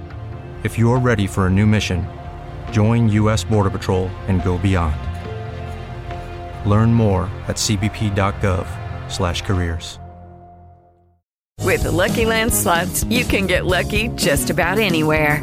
[0.65, 2.05] If you're ready for a new mission,
[2.73, 3.45] join U.S.
[3.45, 4.97] Border Patrol and go beyond.
[6.69, 10.01] Learn more at cbp.gov/careers.
[11.65, 15.43] With the Lucky Land slots, you can get lucky just about anywhere.